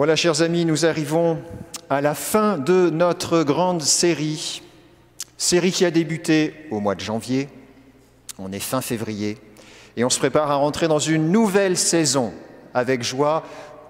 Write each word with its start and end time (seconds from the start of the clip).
Voilà, 0.00 0.16
chers 0.16 0.40
amis, 0.40 0.64
nous 0.64 0.86
arrivons 0.86 1.36
à 1.90 2.00
la 2.00 2.14
fin 2.14 2.56
de 2.56 2.88
notre 2.88 3.42
grande 3.42 3.82
série, 3.82 4.62
série 5.36 5.72
qui 5.72 5.84
a 5.84 5.90
débuté 5.90 6.54
au 6.70 6.80
mois 6.80 6.94
de 6.94 7.02
janvier. 7.02 7.50
On 8.38 8.50
est 8.50 8.60
fin 8.60 8.80
février 8.80 9.36
et 9.98 10.04
on 10.06 10.08
se 10.08 10.18
prépare 10.18 10.50
à 10.50 10.54
rentrer 10.54 10.88
dans 10.88 10.98
une 10.98 11.30
nouvelle 11.30 11.76
saison 11.76 12.32
avec 12.72 13.02
joie 13.02 13.42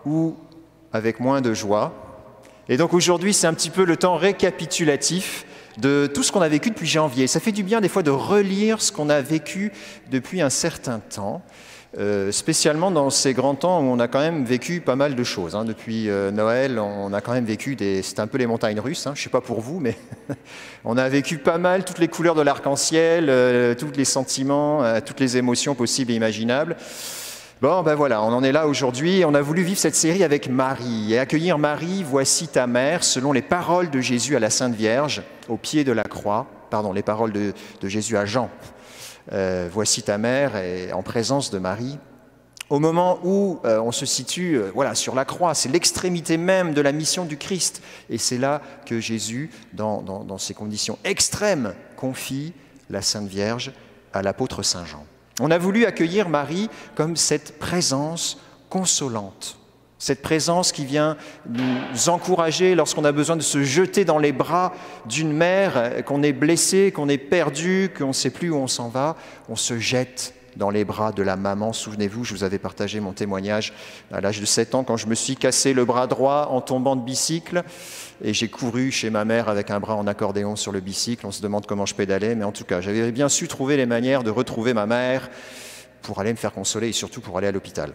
ou 0.05 0.35
avec 0.93 1.21
moins 1.21 1.41
de 1.41 1.55
joie. 1.55 1.93
Et 2.69 2.77
donc 2.77 2.93
aujourd'hui, 2.93 3.33
c'est 3.33 3.47
un 3.47 3.55
petit 3.55 3.71
peu 3.71 3.85
le 3.85 3.97
temps 3.97 4.17
récapitulatif 4.17 5.47
de 5.79 6.11
tout 6.13 6.25
ce 6.25 6.33
qu'on 6.33 6.43
a 6.43 6.49
vécu 6.49 6.71
depuis 6.71 6.89
janvier. 6.89 7.29
Ça 7.29 7.39
fait 7.39 7.53
du 7.53 7.63
bien 7.63 7.81
des 7.81 7.89
fois 7.89 8.03
de 8.03 8.11
relire 8.11 8.83
ce 8.83 8.91
qu'on 8.91 9.11
a 9.11 9.21
vécu 9.21 9.71
depuis 10.11 10.41
un 10.41 10.51
certain 10.51 10.99
temps. 10.99 11.41
Euh, 11.99 12.31
spécialement 12.31 12.93
dans 12.93 13.11
ces 13.11 13.35
grands 13.35 13.57
temps 13.57 13.81
où 13.81 13.83
on 13.83 13.99
a 13.99 14.07
quand 14.07 14.21
même 14.21 14.45
vécu 14.45 14.81
pas 14.81 14.95
mal 14.95 15.17
de 15.17 15.25
choses. 15.25 15.57
Hein. 15.57 15.65
Depuis 15.65 16.09
euh, 16.09 16.31
Noël, 16.31 16.79
on 16.79 17.13
a 17.13 17.21
quand 17.21 17.33
même 17.33 17.45
vécu 17.45 17.75
des... 17.75 18.03
C'est 18.03 18.21
un 18.21 18.29
peu 18.29 18.39
les 18.39 18.47
montagnes 18.47 18.79
russes, 18.79 19.09
hein. 19.09 19.13
je 19.17 19.21
ne 19.21 19.25
sais 19.25 19.31
pas 19.31 19.41
pour 19.41 19.61
vous, 19.61 19.81
mais 19.81 19.97
on 20.85 20.97
a 20.97 21.09
vécu 21.09 21.39
pas 21.39 21.59
mal 21.59 21.85
toutes 21.85 21.99
les 21.99 22.07
couleurs 22.07 22.37
de 22.37 22.43
l'arc-en-ciel, 22.43 23.27
euh, 23.29 23.75
tous 23.75 23.91
les 23.97 24.05
sentiments, 24.05 24.85
toutes 25.05 25.19
les 25.19 25.37
émotions 25.37 25.75
possibles 25.75 26.13
et 26.13 26.15
imaginables. 26.15 26.77
Bon, 27.61 27.83
ben 27.83 27.97
voilà, 27.97 28.23
on 28.23 28.33
en 28.33 28.45
est 28.45 28.53
là 28.53 28.69
aujourd'hui. 28.69 29.25
On 29.27 29.35
a 29.35 29.43
voulu 29.43 29.65
vivre 29.65 29.81
cette 29.81 29.97
série 29.97 30.23
avec 30.23 30.49
Marie 30.49 31.13
et 31.13 31.19
accueillir 31.19 31.59
Marie, 31.59 32.05
voici 32.05 32.47
ta 32.47 32.69
mère, 32.69 33.03
selon 33.03 33.33
les 33.33 33.43
paroles 33.43 33.91
de 33.91 34.01
Jésus 34.01 34.37
à 34.37 34.39
la 34.39 34.49
Sainte 34.49 34.77
Vierge, 34.77 35.23
au 35.49 35.57
pied 35.57 35.83
de 35.83 35.93
la 35.93 36.05
croix. 36.05 36.47
Pardon, 36.71 36.93
les 36.93 37.03
paroles 37.03 37.33
de 37.33 37.53
Jésus 37.83 38.17
à 38.17 38.27
Jean, 38.27 38.49
euh, 39.33 39.69
voici 39.73 40.03
ta 40.03 40.19
mère, 40.19 40.57
et 40.57 40.93
en 40.93 41.03
présence 41.03 41.51
de 41.51 41.59
Marie. 41.59 41.99
Au 42.69 42.79
moment 42.79 43.19
où 43.25 43.61
euh, 43.65 43.81
on 43.81 43.93
se 43.93 44.07
situe 44.07 44.55
euh, 44.55 44.71
voilà, 44.75 44.95
sur 44.95 45.15
la 45.15 45.25
croix, 45.25 45.55
c'est 45.55 45.69
l'extrémité 45.69 46.37
même 46.37 46.73
de 46.73 46.81
la 46.81 46.93
mission 46.93 47.25
du 47.25 47.37
Christ. 47.37 47.83
Et 48.09 48.19
c'est 48.19 48.39
là 48.39 48.63
que 48.87 49.01
Jésus, 49.01 49.51
dans, 49.73 50.03
dans 50.03 50.39
ces 50.39 50.55
conditions 50.55 50.99
extrêmes, 51.05 51.75
confie 51.97 52.53
la 52.89 53.03
Sainte 53.03 53.29
Vierge 53.29 53.73
à 54.13 54.23
l'apôtre 54.23 54.63
Saint 54.63 54.85
Jean. 54.85 55.05
On 55.41 55.51
a 55.51 55.59
voulu 55.59 55.85
accueillir 55.85 56.29
Marie 56.29 56.69
comme 56.95 57.17
cette 57.17 57.59
présence 57.59 58.39
consolante, 58.69 59.59
cette 60.01 60.23
présence 60.23 60.73
qui 60.73 60.85
vient 60.85 61.17
nous 61.49 62.09
encourager 62.09 62.75
lorsqu'on 62.75 63.05
a 63.05 63.13
besoin 63.13 63.37
de 63.37 63.43
se 63.43 63.63
jeter 63.63 64.05
dans 64.05 64.19
les 64.19 64.33
bras 64.33 64.73
d'une 65.07 65.33
mère, 65.33 66.05
qu'on 66.05 66.23
est 66.23 66.33
blessé, 66.33 66.91
qu'on 66.91 67.09
est 67.09 67.19
perdu, 67.19 67.93
qu'on 67.97 68.09
ne 68.09 68.13
sait 68.13 68.31
plus 68.31 68.51
où 68.51 68.57
on 68.57 68.67
s'en 68.67 68.89
va, 68.89 69.15
on 69.49 69.57
se 69.57 69.79
jette 69.79 70.35
dans 70.57 70.71
les 70.71 70.85
bras 70.85 71.13
de 71.13 71.23
la 71.23 71.37
maman. 71.37 71.73
Souvenez-vous, 71.73 72.25
je 72.25 72.35
vous 72.35 72.45
avais 72.45 72.59
partagé 72.59 72.99
mon 72.99 73.13
témoignage 73.13 73.73
à 74.11 74.21
l'âge 74.21 74.41
de 74.41 74.47
7 74.47 74.75
ans 74.75 74.85
quand 74.85 74.97
je 74.97 75.07
me 75.07 75.15
suis 75.15 75.37
cassé 75.37 75.75
le 75.75 75.85
bras 75.85 76.07
droit 76.07 76.49
en 76.51 76.61
tombant 76.61 76.97
de 76.97 77.03
bicycle 77.03 77.63
et 78.25 78.35
j'ai 78.35 78.49
couru 78.49 78.91
chez 78.91 79.11
ma 79.11 79.27
mère 79.27 79.49
avec 79.49 79.71
un 79.71 79.81
bras 79.81 79.97
en 79.97 80.07
accordéon 80.07 80.57
sur 80.57 80.73
le 80.73 80.81
bicycle. 80.81 81.27
On 81.27 81.31
se 81.31 81.43
demande 81.43 81.67
comment 81.67 81.87
je 81.87 81.95
pédalais, 81.95 82.35
mais 82.35 82.45
en 82.45 82.53
tout 82.53 82.65
cas, 82.65 82.81
j'avais 82.81 83.13
bien 83.13 83.29
su 83.29 83.49
trouver 83.49 83.77
les 83.77 83.87
manières 83.87 84.25
de 84.25 84.31
retrouver 84.31 84.73
ma 84.75 84.87
mère 84.87 85.29
pour 86.03 86.21
aller 86.21 86.33
me 86.33 86.39
faire 86.39 86.53
consoler 86.53 86.89
et 86.89 86.93
surtout 86.93 87.21
pour 87.21 87.37
aller 87.37 87.47
à 87.47 87.53
l'hôpital. 87.53 87.93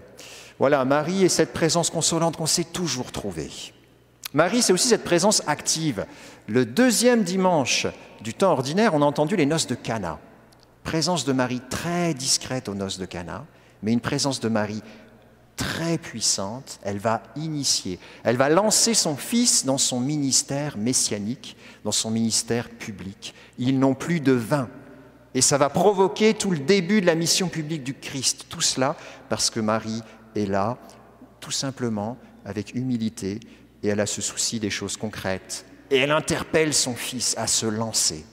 Voilà, 0.60 0.86
Marie 0.86 1.26
est 1.26 1.30
cette 1.30 1.54
présence 1.54 1.90
consolante 1.90 2.38
qu'on 2.38 2.46
sait 2.46 2.64
toujours 2.64 3.12
trouver. 3.12 3.50
Marie, 4.34 4.62
c'est 4.62 4.74
aussi 4.74 4.88
cette 4.88 5.04
présence 5.04 5.42
active. 5.48 6.06
Le 6.48 6.66
deuxième 6.66 7.24
dimanche 7.24 7.88
du 8.22 8.34
temps 8.34 8.52
ordinaire, 8.52 8.94
on 8.94 9.02
a 9.02 9.06
entendu 9.06 9.36
les 9.36 9.46
noces 9.46 9.68
de 9.68 9.76
Cana. 9.76 10.20
Présence 10.84 11.26
de 11.26 11.34
Marie 11.34 11.62
très 11.70 12.14
discrète 12.14 12.70
aux 12.70 12.76
noces 12.76 13.00
de 13.00 13.06
Cana, 13.06 13.46
mais 13.82 13.92
une 13.92 14.02
présence 14.02 14.40
de 14.40 14.50
Marie 14.50 14.84
très 15.56 15.98
puissante. 15.98 16.80
Elle 16.84 17.00
va 17.00 17.24
initier, 17.36 18.00
elle 18.24 18.38
va 18.38 18.50
lancer 18.50 18.94
son 18.94 19.16
fils 19.16 19.66
dans 19.66 19.78
son 19.78 20.00
ministère 20.00 20.78
messianique, 20.78 21.58
dans 21.84 21.92
son 21.92 22.12
ministère 22.12 22.70
public. 22.70 23.34
Ils 23.58 23.80
n'ont 23.80 23.96
plus 23.96 24.20
de 24.20 24.34
vin. 24.34 24.70
Et 25.34 25.42
ça 25.42 25.58
va 25.58 25.70
provoquer 25.70 26.34
tout 26.34 26.52
le 26.52 26.60
début 26.60 27.02
de 27.02 27.06
la 27.06 27.16
mission 27.16 27.50
publique 27.50 27.84
du 27.84 27.94
Christ. 27.94 28.46
Tout 28.48 28.62
cela 28.62 28.96
parce 29.28 29.50
que 29.50 29.60
Marie 29.60 30.02
est 30.36 30.46
là, 30.46 30.78
tout 31.40 31.52
simplement, 31.52 32.18
avec 32.46 32.76
humilité, 32.76 33.40
et 33.84 33.88
elle 33.90 34.00
a 34.00 34.06
ce 34.06 34.22
souci 34.22 34.60
des 34.60 34.70
choses 34.70 34.98
concrètes. 34.98 35.66
Et 35.92 35.98
elle 35.98 36.12
interpelle 36.12 36.74
son 36.74 36.96
fils 36.96 37.36
à 37.38 37.48
se 37.48 37.66
lancer. 37.66 38.26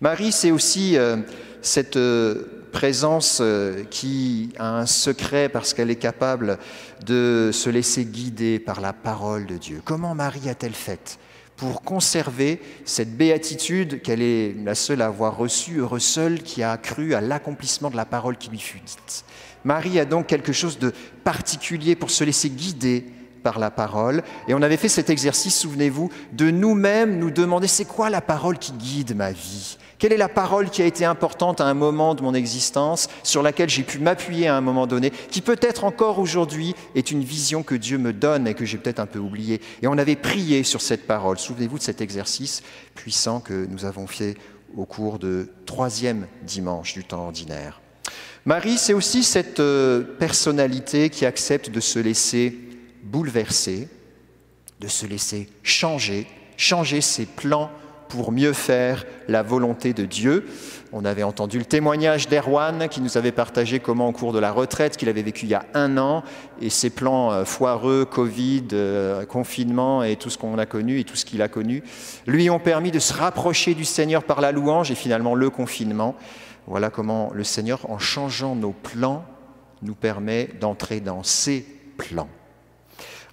Marie, 0.00 0.32
c'est 0.32 0.50
aussi 0.50 0.96
euh, 0.96 1.18
cette 1.62 1.96
euh, 1.96 2.66
présence 2.72 3.38
euh, 3.40 3.84
qui 3.84 4.52
a 4.58 4.78
un 4.78 4.86
secret 4.86 5.48
parce 5.48 5.72
qu'elle 5.72 5.90
est 5.90 5.96
capable 5.96 6.58
de 7.06 7.50
se 7.52 7.70
laisser 7.70 8.04
guider 8.04 8.58
par 8.58 8.80
la 8.80 8.92
parole 8.92 9.46
de 9.46 9.56
Dieu. 9.56 9.80
Comment 9.84 10.14
Marie 10.14 10.48
a-t-elle 10.48 10.74
fait 10.74 11.18
pour 11.56 11.82
conserver 11.82 12.60
cette 12.84 13.16
béatitude 13.16 14.02
qu'elle 14.02 14.22
est 14.22 14.54
la 14.64 14.74
seule 14.74 15.02
à 15.02 15.06
avoir 15.06 15.36
reçue, 15.36 15.78
heureuse 15.78 16.02
seule 16.02 16.42
qui 16.42 16.62
a 16.62 16.76
cru 16.76 17.14
à 17.14 17.20
l'accomplissement 17.20 17.90
de 17.90 17.96
la 17.96 18.04
parole 18.04 18.36
qui 18.36 18.50
lui 18.50 18.58
fut 18.58 18.80
dite. 18.80 19.24
Marie 19.64 19.98
a 19.98 20.04
donc 20.04 20.26
quelque 20.26 20.52
chose 20.52 20.78
de 20.78 20.92
particulier 21.22 21.96
pour 21.96 22.10
se 22.10 22.24
laisser 22.24 22.50
guider 22.50 23.06
par 23.44 23.60
la 23.60 23.70
parole. 23.70 24.24
Et 24.48 24.54
on 24.54 24.62
avait 24.62 24.76
fait 24.76 24.88
cet 24.88 25.10
exercice, 25.10 25.56
souvenez-vous, 25.56 26.10
de 26.32 26.50
nous-mêmes 26.50 27.18
nous 27.20 27.30
demander 27.30 27.68
c'est 27.68 27.84
quoi 27.84 28.10
la 28.10 28.20
parole 28.20 28.58
qui 28.58 28.72
guide 28.72 29.14
ma 29.14 29.30
vie? 29.30 29.78
Quelle 29.98 30.12
est 30.12 30.16
la 30.16 30.28
parole 30.28 30.70
qui 30.70 30.82
a 30.82 30.86
été 30.86 31.04
importante 31.04 31.60
à 31.60 31.66
un 31.66 31.74
moment 31.74 32.14
de 32.14 32.22
mon 32.22 32.34
existence, 32.34 33.08
sur 33.22 33.42
laquelle 33.42 33.68
j'ai 33.68 33.84
pu 33.84 34.00
m'appuyer 34.00 34.48
à 34.48 34.56
un 34.56 34.60
moment 34.60 34.86
donné, 34.88 35.10
qui 35.10 35.40
peut-être 35.40 35.84
encore 35.84 36.18
aujourd'hui 36.18 36.74
est 36.96 37.12
une 37.12 37.22
vision 37.22 37.62
que 37.62 37.74
Dieu 37.76 37.98
me 37.98 38.12
donne 38.12 38.48
et 38.48 38.54
que 38.54 38.64
j'ai 38.64 38.78
peut-être 38.78 38.98
un 38.98 39.06
peu 39.06 39.20
oubliée. 39.20 39.60
Et 39.82 39.86
on 39.86 39.96
avait 39.96 40.16
prié 40.16 40.64
sur 40.64 40.80
cette 40.80 41.06
parole. 41.06 41.38
Souvenez-vous 41.38 41.78
de 41.78 41.82
cet 41.82 42.00
exercice 42.00 42.62
puissant 42.94 43.40
que 43.40 43.66
nous 43.66 43.84
avons 43.84 44.06
fait 44.06 44.34
au 44.76 44.84
cours 44.84 45.18
de 45.18 45.48
troisième 45.66 46.26
dimanche 46.42 46.94
du 46.94 47.04
temps 47.04 47.26
ordinaire. 47.26 47.80
Marie, 48.44 48.76
c'est 48.76 48.92
aussi 48.92 49.22
cette 49.22 49.60
euh, 49.60 50.02
personnalité 50.18 51.08
qui 51.08 51.24
accepte 51.24 51.70
de 51.70 51.80
se 51.80 51.98
laisser 51.98 52.58
bouleverser, 53.14 53.88
de 54.80 54.88
se 54.88 55.06
laisser 55.06 55.48
changer, 55.62 56.26
changer 56.56 57.00
ses 57.00 57.26
plans 57.26 57.70
pour 58.08 58.32
mieux 58.32 58.52
faire 58.52 59.06
la 59.28 59.44
volonté 59.44 59.92
de 59.92 60.04
Dieu. 60.04 60.46
On 60.92 61.04
avait 61.04 61.22
entendu 61.22 61.58
le 61.58 61.64
témoignage 61.64 62.26
d'Erwan 62.26 62.88
qui 62.88 63.00
nous 63.00 63.16
avait 63.16 63.30
partagé 63.30 63.78
comment 63.78 64.08
au 64.08 64.12
cours 64.12 64.32
de 64.32 64.40
la 64.40 64.50
retraite 64.50 64.96
qu'il 64.96 65.08
avait 65.08 65.22
vécu 65.22 65.46
il 65.46 65.50
y 65.50 65.54
a 65.54 65.64
un 65.74 65.96
an 65.96 66.24
et 66.60 66.70
ses 66.70 66.90
plans 66.90 67.30
euh, 67.30 67.44
foireux, 67.44 68.04
Covid, 68.04 68.66
euh, 68.72 69.24
confinement 69.24 70.02
et 70.02 70.16
tout 70.16 70.28
ce 70.28 70.36
qu'on 70.36 70.58
a 70.58 70.66
connu 70.66 70.98
et 70.98 71.04
tout 71.04 71.14
ce 71.14 71.24
qu'il 71.24 71.40
a 71.40 71.46
connu, 71.46 71.84
lui 72.26 72.50
ont 72.50 72.58
permis 72.58 72.90
de 72.90 72.98
se 72.98 73.12
rapprocher 73.12 73.74
du 73.74 73.84
Seigneur 73.84 74.24
par 74.24 74.40
la 74.40 74.50
louange 74.50 74.90
et 74.90 74.96
finalement 74.96 75.36
le 75.36 75.50
confinement. 75.50 76.16
Voilà 76.66 76.90
comment 76.90 77.30
le 77.32 77.44
Seigneur, 77.44 77.88
en 77.88 78.00
changeant 78.00 78.56
nos 78.56 78.72
plans, 78.72 79.24
nous 79.82 79.94
permet 79.94 80.50
d'entrer 80.60 80.98
dans 80.98 81.22
ses 81.22 81.64
plans. 81.96 82.28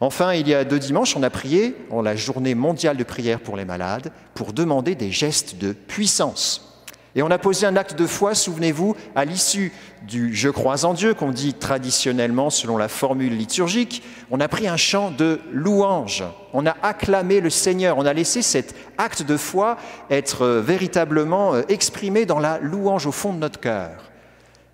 Enfin, 0.03 0.33
il 0.33 0.47
y 0.47 0.55
a 0.55 0.63
deux 0.63 0.79
dimanches, 0.79 1.15
on 1.15 1.21
a 1.21 1.29
prié 1.29 1.75
en 1.91 2.01
la 2.01 2.15
journée 2.15 2.55
mondiale 2.55 2.97
de 2.97 3.03
prière 3.03 3.39
pour 3.39 3.55
les 3.55 3.65
malades 3.65 4.11
pour 4.33 4.51
demander 4.51 4.95
des 4.95 5.11
gestes 5.11 5.59
de 5.59 5.73
puissance. 5.73 6.67
Et 7.13 7.21
on 7.21 7.29
a 7.29 7.37
posé 7.37 7.67
un 7.67 7.75
acte 7.75 7.95
de 7.95 8.07
foi, 8.07 8.33
souvenez-vous, 8.33 8.95
à 9.15 9.25
l'issue 9.25 9.71
du 10.07 10.33
Je 10.33 10.49
crois 10.49 10.85
en 10.85 10.95
Dieu, 10.95 11.13
qu'on 11.13 11.31
dit 11.31 11.53
traditionnellement 11.53 12.49
selon 12.49 12.77
la 12.77 12.87
formule 12.87 13.37
liturgique. 13.37 14.01
On 14.31 14.39
a 14.39 14.47
pris 14.47 14.67
un 14.67 14.77
chant 14.77 15.11
de 15.11 15.39
louange. 15.51 16.23
On 16.53 16.65
a 16.65 16.75
acclamé 16.81 17.39
le 17.39 17.51
Seigneur. 17.51 17.99
On 17.99 18.05
a 18.05 18.13
laissé 18.13 18.41
cet 18.41 18.73
acte 18.97 19.21
de 19.21 19.37
foi 19.37 19.77
être 20.09 20.43
euh, 20.43 20.61
véritablement 20.61 21.53
euh, 21.53 21.61
exprimé 21.69 22.25
dans 22.25 22.39
la 22.39 22.57
louange 22.57 23.05
au 23.05 23.11
fond 23.11 23.33
de 23.33 23.39
notre 23.39 23.59
cœur. 23.59 24.09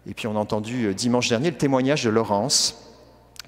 Et 0.09 0.13
puis 0.13 0.27
on 0.27 0.37
a 0.37 0.39
entendu 0.39 0.85
euh, 0.85 0.93
dimanche 0.93 1.27
dernier 1.27 1.49
le 1.49 1.57
témoignage 1.57 2.05
de 2.05 2.09
Laurence, 2.11 2.86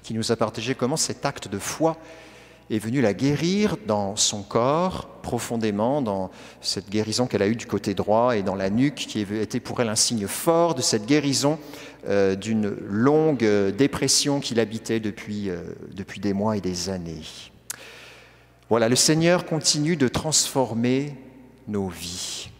qui 0.02 0.14
nous 0.14 0.32
a 0.32 0.36
partagé 0.36 0.74
comment 0.74 0.96
cet 0.96 1.24
acte 1.26 1.48
de 1.48 1.58
foi 1.58 1.96
est 2.70 2.78
venu 2.78 3.00
la 3.00 3.14
guérir 3.14 3.76
dans 3.86 4.14
son 4.14 4.42
corps 4.42 5.08
profondément, 5.22 6.02
dans 6.02 6.30
cette 6.60 6.88
guérison 6.88 7.26
qu'elle 7.26 7.42
a 7.42 7.48
eue 7.48 7.56
du 7.56 7.66
côté 7.66 7.94
droit 7.94 8.36
et 8.36 8.42
dans 8.42 8.54
la 8.54 8.70
nuque, 8.70 8.94
qui 8.94 9.20
était 9.20 9.60
pour 9.60 9.80
elle 9.80 9.88
un 9.88 9.96
signe 9.96 10.28
fort 10.28 10.74
de 10.76 10.82
cette 10.82 11.04
guérison 11.04 11.58
euh, 12.08 12.36
d'une 12.36 12.68
longue 12.68 13.44
euh, 13.44 13.72
dépression 13.72 14.40
qu'il 14.40 14.60
habitait 14.60 15.00
depuis, 15.00 15.50
euh, 15.50 15.62
depuis 15.92 16.20
des 16.20 16.32
mois 16.32 16.56
et 16.56 16.60
des 16.60 16.88
années. 16.88 17.22
Voilà, 18.68 18.88
le 18.88 18.96
Seigneur 18.96 19.46
continue 19.46 19.96
de 19.96 20.06
transformer 20.06 21.16
nos 21.66 21.88
vies. 21.88 22.50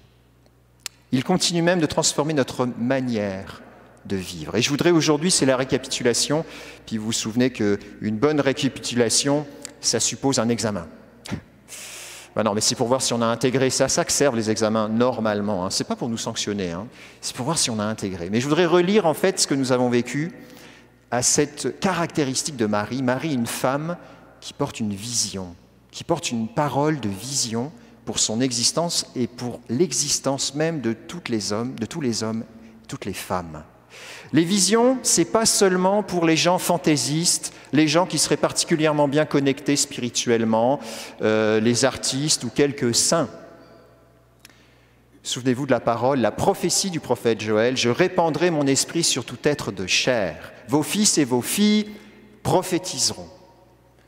Il 1.12 1.22
continue 1.22 1.62
même 1.62 1.80
de 1.80 1.86
transformer 1.86 2.34
notre 2.34 2.66
manière 2.66 3.62
de 4.06 4.16
vivre. 4.16 4.56
Et 4.56 4.62
je 4.62 4.70
voudrais 4.70 4.90
aujourd'hui, 4.90 5.30
c'est 5.30 5.46
la 5.46 5.56
récapitulation, 5.56 6.44
puis 6.86 6.96
vous 6.96 7.06
vous 7.06 7.12
souvenez 7.12 7.50
qu'une 7.50 8.16
bonne 8.18 8.40
récapitulation, 8.40 9.46
ça 9.80 10.00
suppose 10.00 10.38
un 10.38 10.48
examen. 10.48 10.86
Ben 12.36 12.44
non, 12.44 12.54
mais 12.54 12.60
c'est 12.60 12.76
pour 12.76 12.86
voir 12.86 13.02
si 13.02 13.12
on 13.12 13.22
a 13.22 13.26
intégré. 13.26 13.70
C'est 13.70 13.82
à 13.82 13.88
ça 13.88 14.04
que 14.04 14.12
servent 14.12 14.36
les 14.36 14.50
examens 14.50 14.88
normalement. 14.88 15.66
Hein. 15.66 15.70
Ce 15.70 15.82
n'est 15.82 15.88
pas 15.88 15.96
pour 15.96 16.08
nous 16.08 16.16
sanctionner, 16.16 16.70
hein. 16.70 16.86
c'est 17.20 17.34
pour 17.34 17.44
voir 17.44 17.58
si 17.58 17.70
on 17.70 17.80
a 17.80 17.84
intégré. 17.84 18.30
Mais 18.30 18.40
je 18.40 18.46
voudrais 18.46 18.66
relire 18.66 19.06
en 19.06 19.14
fait 19.14 19.40
ce 19.40 19.46
que 19.46 19.54
nous 19.54 19.72
avons 19.72 19.90
vécu 19.90 20.32
à 21.10 21.22
cette 21.22 21.80
caractéristique 21.80 22.56
de 22.56 22.66
Marie. 22.66 23.02
Marie, 23.02 23.34
une 23.34 23.48
femme 23.48 23.96
qui 24.40 24.52
porte 24.52 24.78
une 24.78 24.94
vision, 24.94 25.56
qui 25.90 26.04
porte 26.04 26.30
une 26.30 26.46
parole 26.46 27.00
de 27.00 27.08
vision 27.08 27.72
pour 28.04 28.20
son 28.20 28.40
existence 28.40 29.06
et 29.16 29.26
pour 29.26 29.60
l'existence 29.68 30.54
même 30.54 30.80
de, 30.80 30.92
toutes 30.92 31.28
les 31.28 31.52
hommes, 31.52 31.74
de 31.74 31.86
tous 31.86 32.00
les 32.00 32.22
hommes, 32.22 32.44
toutes 32.86 33.04
les 33.04 33.12
femmes. 33.12 33.64
Les 34.32 34.44
visions, 34.44 34.98
c'est 35.02 35.24
pas 35.24 35.46
seulement 35.46 36.02
pour 36.02 36.24
les 36.24 36.36
gens 36.36 36.58
fantaisistes, 36.58 37.52
les 37.72 37.88
gens 37.88 38.06
qui 38.06 38.18
seraient 38.18 38.36
particulièrement 38.36 39.08
bien 39.08 39.24
connectés 39.24 39.76
spirituellement, 39.76 40.80
euh, 41.22 41.60
les 41.60 41.84
artistes 41.84 42.44
ou 42.44 42.50
quelques 42.50 42.94
saints. 42.94 43.28
Souvenez-vous 45.22 45.66
de 45.66 45.70
la 45.70 45.80
parole, 45.80 46.20
la 46.20 46.30
prophétie 46.30 46.90
du 46.90 47.00
prophète 47.00 47.40
Joël, 47.40 47.76
je 47.76 47.90
répandrai 47.90 48.50
mon 48.50 48.66
esprit 48.66 49.02
sur 49.02 49.24
tout 49.24 49.38
être 49.42 49.70
de 49.70 49.86
chair. 49.86 50.52
Vos 50.68 50.82
fils 50.82 51.18
et 51.18 51.24
vos 51.24 51.42
filles 51.42 51.90
prophétiseront. 52.42 53.28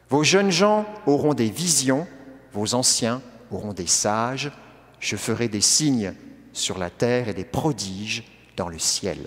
Vos 0.08 0.24
jeunes 0.24 0.50
gens 0.50 0.86
auront 1.06 1.34
des 1.34 1.50
visions, 1.50 2.06
vos 2.52 2.74
anciens 2.74 3.20
auront 3.50 3.72
des 3.72 3.86
sages. 3.86 4.52
Je 5.00 5.16
ferai 5.16 5.48
des 5.48 5.60
signes 5.60 6.14
sur 6.52 6.78
la 6.78 6.90
terre 6.90 7.28
et 7.28 7.34
des 7.34 7.44
prodiges 7.44 8.24
dans 8.56 8.68
le 8.68 8.78
ciel. 8.78 9.18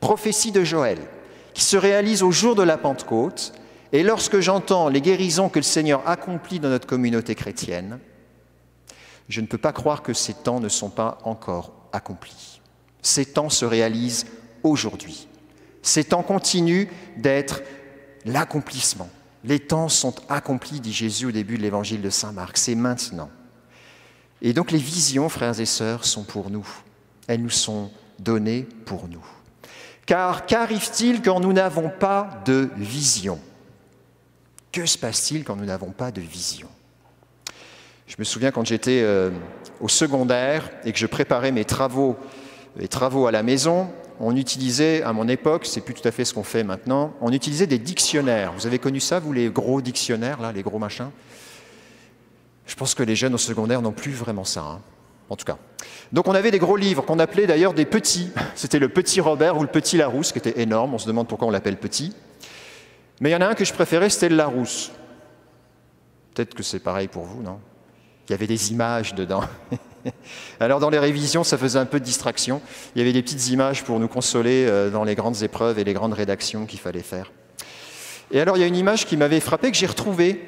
Prophétie 0.00 0.52
de 0.52 0.64
Joël, 0.64 0.98
qui 1.54 1.64
se 1.64 1.76
réalise 1.76 2.22
au 2.22 2.30
jour 2.30 2.54
de 2.54 2.62
la 2.62 2.78
Pentecôte. 2.78 3.52
Et 3.92 4.02
lorsque 4.02 4.40
j'entends 4.40 4.88
les 4.88 5.00
guérisons 5.00 5.48
que 5.48 5.58
le 5.58 5.64
Seigneur 5.64 6.06
accomplit 6.06 6.60
dans 6.60 6.68
notre 6.68 6.86
communauté 6.86 7.34
chrétienne, 7.34 7.98
je 9.28 9.40
ne 9.40 9.46
peux 9.46 9.58
pas 9.58 9.72
croire 9.72 10.02
que 10.02 10.12
ces 10.12 10.34
temps 10.34 10.60
ne 10.60 10.68
sont 10.68 10.90
pas 10.90 11.18
encore 11.24 11.72
accomplis. 11.92 12.60
Ces 13.02 13.26
temps 13.26 13.50
se 13.50 13.64
réalisent 13.64 14.26
aujourd'hui. 14.62 15.28
Ces 15.82 16.04
temps 16.04 16.22
continuent 16.22 16.88
d'être 17.16 17.62
l'accomplissement. 18.24 19.08
Les 19.44 19.60
temps 19.60 19.88
sont 19.88 20.14
accomplis, 20.28 20.80
dit 20.80 20.92
Jésus 20.92 21.26
au 21.26 21.32
début 21.32 21.56
de 21.56 21.62
l'évangile 21.62 22.02
de 22.02 22.10
Saint 22.10 22.32
Marc. 22.32 22.58
C'est 22.58 22.74
maintenant. 22.74 23.30
Et 24.42 24.52
donc 24.52 24.70
les 24.70 24.78
visions, 24.78 25.28
frères 25.28 25.58
et 25.60 25.66
sœurs, 25.66 26.04
sont 26.04 26.24
pour 26.24 26.50
nous. 26.50 26.66
Elles 27.26 27.42
nous 27.42 27.50
sont 27.50 27.90
données 28.18 28.66
pour 28.84 29.08
nous. 29.08 29.24
Car 30.08 30.46
qu'arrive-t-il 30.46 31.20
quand 31.20 31.38
nous 31.38 31.52
n'avons 31.52 31.90
pas 31.90 32.40
de 32.46 32.70
vision? 32.78 33.38
Que 34.72 34.86
se 34.86 34.96
passe-t-il 34.96 35.44
quand 35.44 35.54
nous 35.54 35.66
n'avons 35.66 35.90
pas 35.90 36.10
de 36.10 36.22
vision? 36.22 36.68
Je 38.06 38.14
me 38.18 38.24
souviens 38.24 38.50
quand 38.50 38.64
j'étais 38.64 39.02
euh, 39.02 39.30
au 39.82 39.88
secondaire 39.88 40.70
et 40.86 40.92
que 40.92 40.98
je 40.98 41.04
préparais 41.04 41.52
mes 41.52 41.66
travaux, 41.66 42.16
travaux 42.88 43.26
à 43.26 43.32
la 43.32 43.42
maison, 43.42 43.90
on 44.18 44.34
utilisait, 44.34 45.02
à 45.02 45.12
mon 45.12 45.28
époque, 45.28 45.66
c'est 45.66 45.82
plus 45.82 45.92
tout 45.92 46.08
à 46.08 46.10
fait 46.10 46.24
ce 46.24 46.32
qu'on 46.32 46.42
fait 46.42 46.64
maintenant, 46.64 47.12
on 47.20 47.30
utilisait 47.30 47.66
des 47.66 47.78
dictionnaires. 47.78 48.54
Vous 48.54 48.66
avez 48.66 48.78
connu 48.78 49.00
ça, 49.00 49.20
vous, 49.20 49.34
les 49.34 49.50
gros 49.50 49.82
dictionnaires, 49.82 50.40
là, 50.40 50.52
les 50.52 50.62
gros 50.62 50.78
machins? 50.78 51.10
Je 52.66 52.74
pense 52.76 52.94
que 52.94 53.02
les 53.02 53.14
jeunes 53.14 53.34
au 53.34 53.38
secondaire 53.38 53.82
n'ont 53.82 53.92
plus 53.92 54.12
vraiment 54.12 54.44
ça, 54.44 54.62
hein, 54.62 54.80
en 55.30 55.36
tout 55.36 55.44
cas. 55.44 55.58
Donc 56.12 56.28
on 56.28 56.34
avait 56.34 56.50
des 56.50 56.58
gros 56.58 56.76
livres 56.76 57.04
qu'on 57.04 57.18
appelait 57.18 57.46
d'ailleurs 57.46 57.74
des 57.74 57.84
petits. 57.84 58.30
C'était 58.54 58.78
le 58.78 58.88
petit 58.88 59.20
Robert 59.20 59.56
ou 59.56 59.62
le 59.62 59.68
petit 59.68 59.96
Larousse, 59.96 60.32
qui 60.32 60.38
était 60.38 60.60
énorme. 60.60 60.94
On 60.94 60.98
se 60.98 61.06
demande 61.06 61.28
pourquoi 61.28 61.48
on 61.48 61.50
l'appelle 61.50 61.76
petit. 61.76 62.14
Mais 63.20 63.30
il 63.30 63.32
y 63.32 63.36
en 63.36 63.40
a 63.40 63.46
un 63.46 63.54
que 63.54 63.64
je 63.64 63.72
préférais, 63.72 64.10
c'était 64.10 64.28
le 64.28 64.36
Larousse. 64.36 64.92
Peut-être 66.34 66.54
que 66.54 66.62
c'est 66.62 66.78
pareil 66.78 67.08
pour 67.08 67.24
vous, 67.24 67.42
non? 67.42 67.58
Il 68.28 68.32
y 68.32 68.34
avait 68.34 68.46
des 68.46 68.72
images 68.72 69.14
dedans. 69.14 69.42
Alors 70.60 70.80
dans 70.80 70.90
les 70.90 70.98
révisions, 70.98 71.44
ça 71.44 71.58
faisait 71.58 71.78
un 71.78 71.86
peu 71.86 71.98
de 71.98 72.04
distraction. 72.04 72.60
Il 72.94 72.98
y 72.98 73.02
avait 73.02 73.12
des 73.12 73.22
petites 73.22 73.48
images 73.48 73.84
pour 73.84 73.98
nous 73.98 74.08
consoler 74.08 74.66
euh, 74.66 74.90
dans 74.90 75.04
les 75.04 75.14
grandes 75.14 75.42
épreuves 75.42 75.78
et 75.78 75.84
les 75.84 75.94
grandes 75.94 76.12
rédactions 76.12 76.66
qu'il 76.66 76.78
fallait 76.78 77.02
faire. 77.02 77.32
Et 78.30 78.40
alors 78.40 78.56
il 78.56 78.60
y 78.60 78.62
a 78.62 78.66
une 78.66 78.76
image 78.76 79.06
qui 79.06 79.16
m'avait 79.16 79.40
frappé, 79.40 79.70
que 79.70 79.76
j'ai 79.76 79.86
retrouvée. 79.86 80.42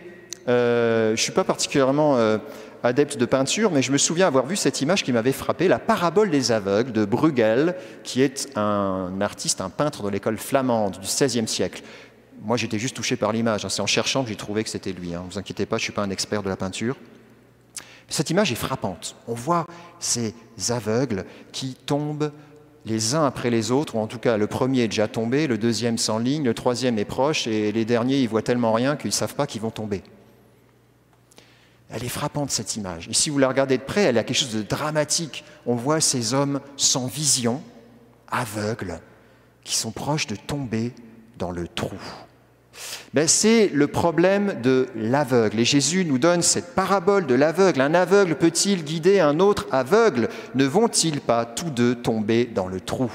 Euh, 0.49 1.09
je 1.09 1.13
ne 1.13 1.17
suis 1.17 1.33
pas 1.33 1.45
particulièrement 1.45 2.17
euh, 2.17 2.39
adepte 2.83 3.17
de 3.19 3.25
peinture, 3.25 3.71
mais 3.71 3.83
je 3.83 3.93
me 3.93 3.99
souviens 3.99 4.27
avoir 4.27 4.47
vu 4.47 4.57
cette 4.57 4.81
image 4.81 5.05
qui 5.05 5.13
m'avait 5.13 5.33
frappé, 5.33 5.69
la 5.69 5.79
parabole 5.79 6.31
des 6.31 6.53
aveugles 6.53 6.93
de 6.93 7.05
Bruegel, 7.05 7.77
qui 8.05 8.23
est 8.23 8.57
un 8.57 9.21
artiste, 9.21 9.61
un 9.61 9.71
peintre 9.71 10.03
de 10.03 10.09
l'école 10.09 10.39
flamande 10.39 10.99
du 10.99 11.07
XVIe 11.07 11.47
siècle. 11.49 11.83
Moi 12.43 12.57
j'étais 12.57 12.79
juste 12.79 12.97
touché 12.97 13.17
par 13.17 13.33
l'image, 13.33 13.65
hein. 13.65 13.69
c'est 13.69 13.83
en 13.83 13.87
cherchant 13.87 14.23
que 14.23 14.31
j'ai 14.31 14.37
trouvé 14.37 14.65
que 14.65 14.71
c'était 14.71 14.93
lui. 14.93 15.11
Ne 15.11 15.17
hein. 15.17 15.25
vous 15.31 15.39
inquiétez 15.39 15.67
pas, 15.67 15.77
je 15.77 15.83
ne 15.83 15.85
suis 15.85 15.93
pas 15.93 16.03
un 16.03 16.11
expert 16.11 16.43
de 16.43 16.49
la 16.49 16.57
peinture. 16.57 16.97
Cette 18.09 18.31
image 18.31 18.51
est 18.51 18.57
frappante. 18.57 19.15
On 19.29 19.35
voit 19.35 19.67
ces 20.01 20.35
aveugles 20.71 21.25
qui 21.53 21.75
tombent 21.75 22.33
les 22.87 23.15
uns 23.15 23.27
après 23.27 23.51
les 23.51 23.71
autres, 23.71 23.95
ou 23.97 23.99
en 23.99 24.07
tout 24.07 24.19
cas 24.19 24.37
le 24.37 24.47
premier 24.47 24.83
est 24.83 24.89
déjà 24.89 25.07
tombé, 25.07 25.47
le 25.47 25.59
deuxième 25.59 25.99
s'enligne, 25.99 26.45
le 26.45 26.55
troisième 26.55 26.99
est 26.99 27.05
proche, 27.05 27.47
et 27.47 27.73
les 27.73 27.85
derniers, 27.85 28.21
ils 28.21 28.29
voient 28.29 28.43
tellement 28.43 28.73
rien 28.73 28.97
qu'ils 28.97 29.09
ne 29.09 29.15
savent 29.15 29.35
pas 29.35 29.47
qu'ils 29.47 29.61
vont 29.61 29.71
tomber. 29.71 30.03
Elle 31.93 32.05
est 32.05 32.09
frappante, 32.09 32.51
cette 32.51 32.77
image. 32.77 33.09
Et 33.09 33.15
si 33.15 33.31
vous 33.31 33.39
la 33.39 33.49
regardez 33.49 33.77
de 33.77 33.83
près, 33.83 34.03
elle 34.03 34.19
a 34.19 34.25
quelque 34.25 34.37
chose 34.37 34.55
de 34.55 34.63
dramatique. 34.63 35.45
On 35.67 35.75
voit 35.75 36.01
ces 36.01 36.35
hommes 36.35 36.61
sans 36.77 37.07
vision, 37.07 37.63
aveugles, 38.31 39.01
qui 39.65 39.77
sont 39.77 39.91
proches 39.91 40.27
de 40.29 40.37
tomber 40.37 40.93
dans 41.37 41.51
le 41.51 41.67
trou. 41.67 41.99
Ben, 43.13 43.27
c'est 43.27 43.69
le 43.69 43.89
problème 43.89 44.61
de 44.63 44.87
l'aveugle. 44.95 45.59
Et 45.61 45.65
Jésus 45.65 46.05
nous 46.05 46.19
donne 46.19 46.43
cette 46.43 46.75
parabole 46.75 47.27
de 47.27 47.35
l'aveugle. 47.35 47.81
Un 47.81 47.95
aveugle 47.95 48.37
peut-il 48.37 48.85
guider 48.85 49.19
un 49.19 49.41
autre 49.41 49.67
aveugle? 49.73 50.29
Ne 50.55 50.65
vont-ils 50.65 51.21
pas 51.21 51.45
tous 51.45 51.71
deux 51.71 51.97
tomber 51.97 52.45
dans 52.45 52.69
le 52.69 52.81
trou? 52.81 53.11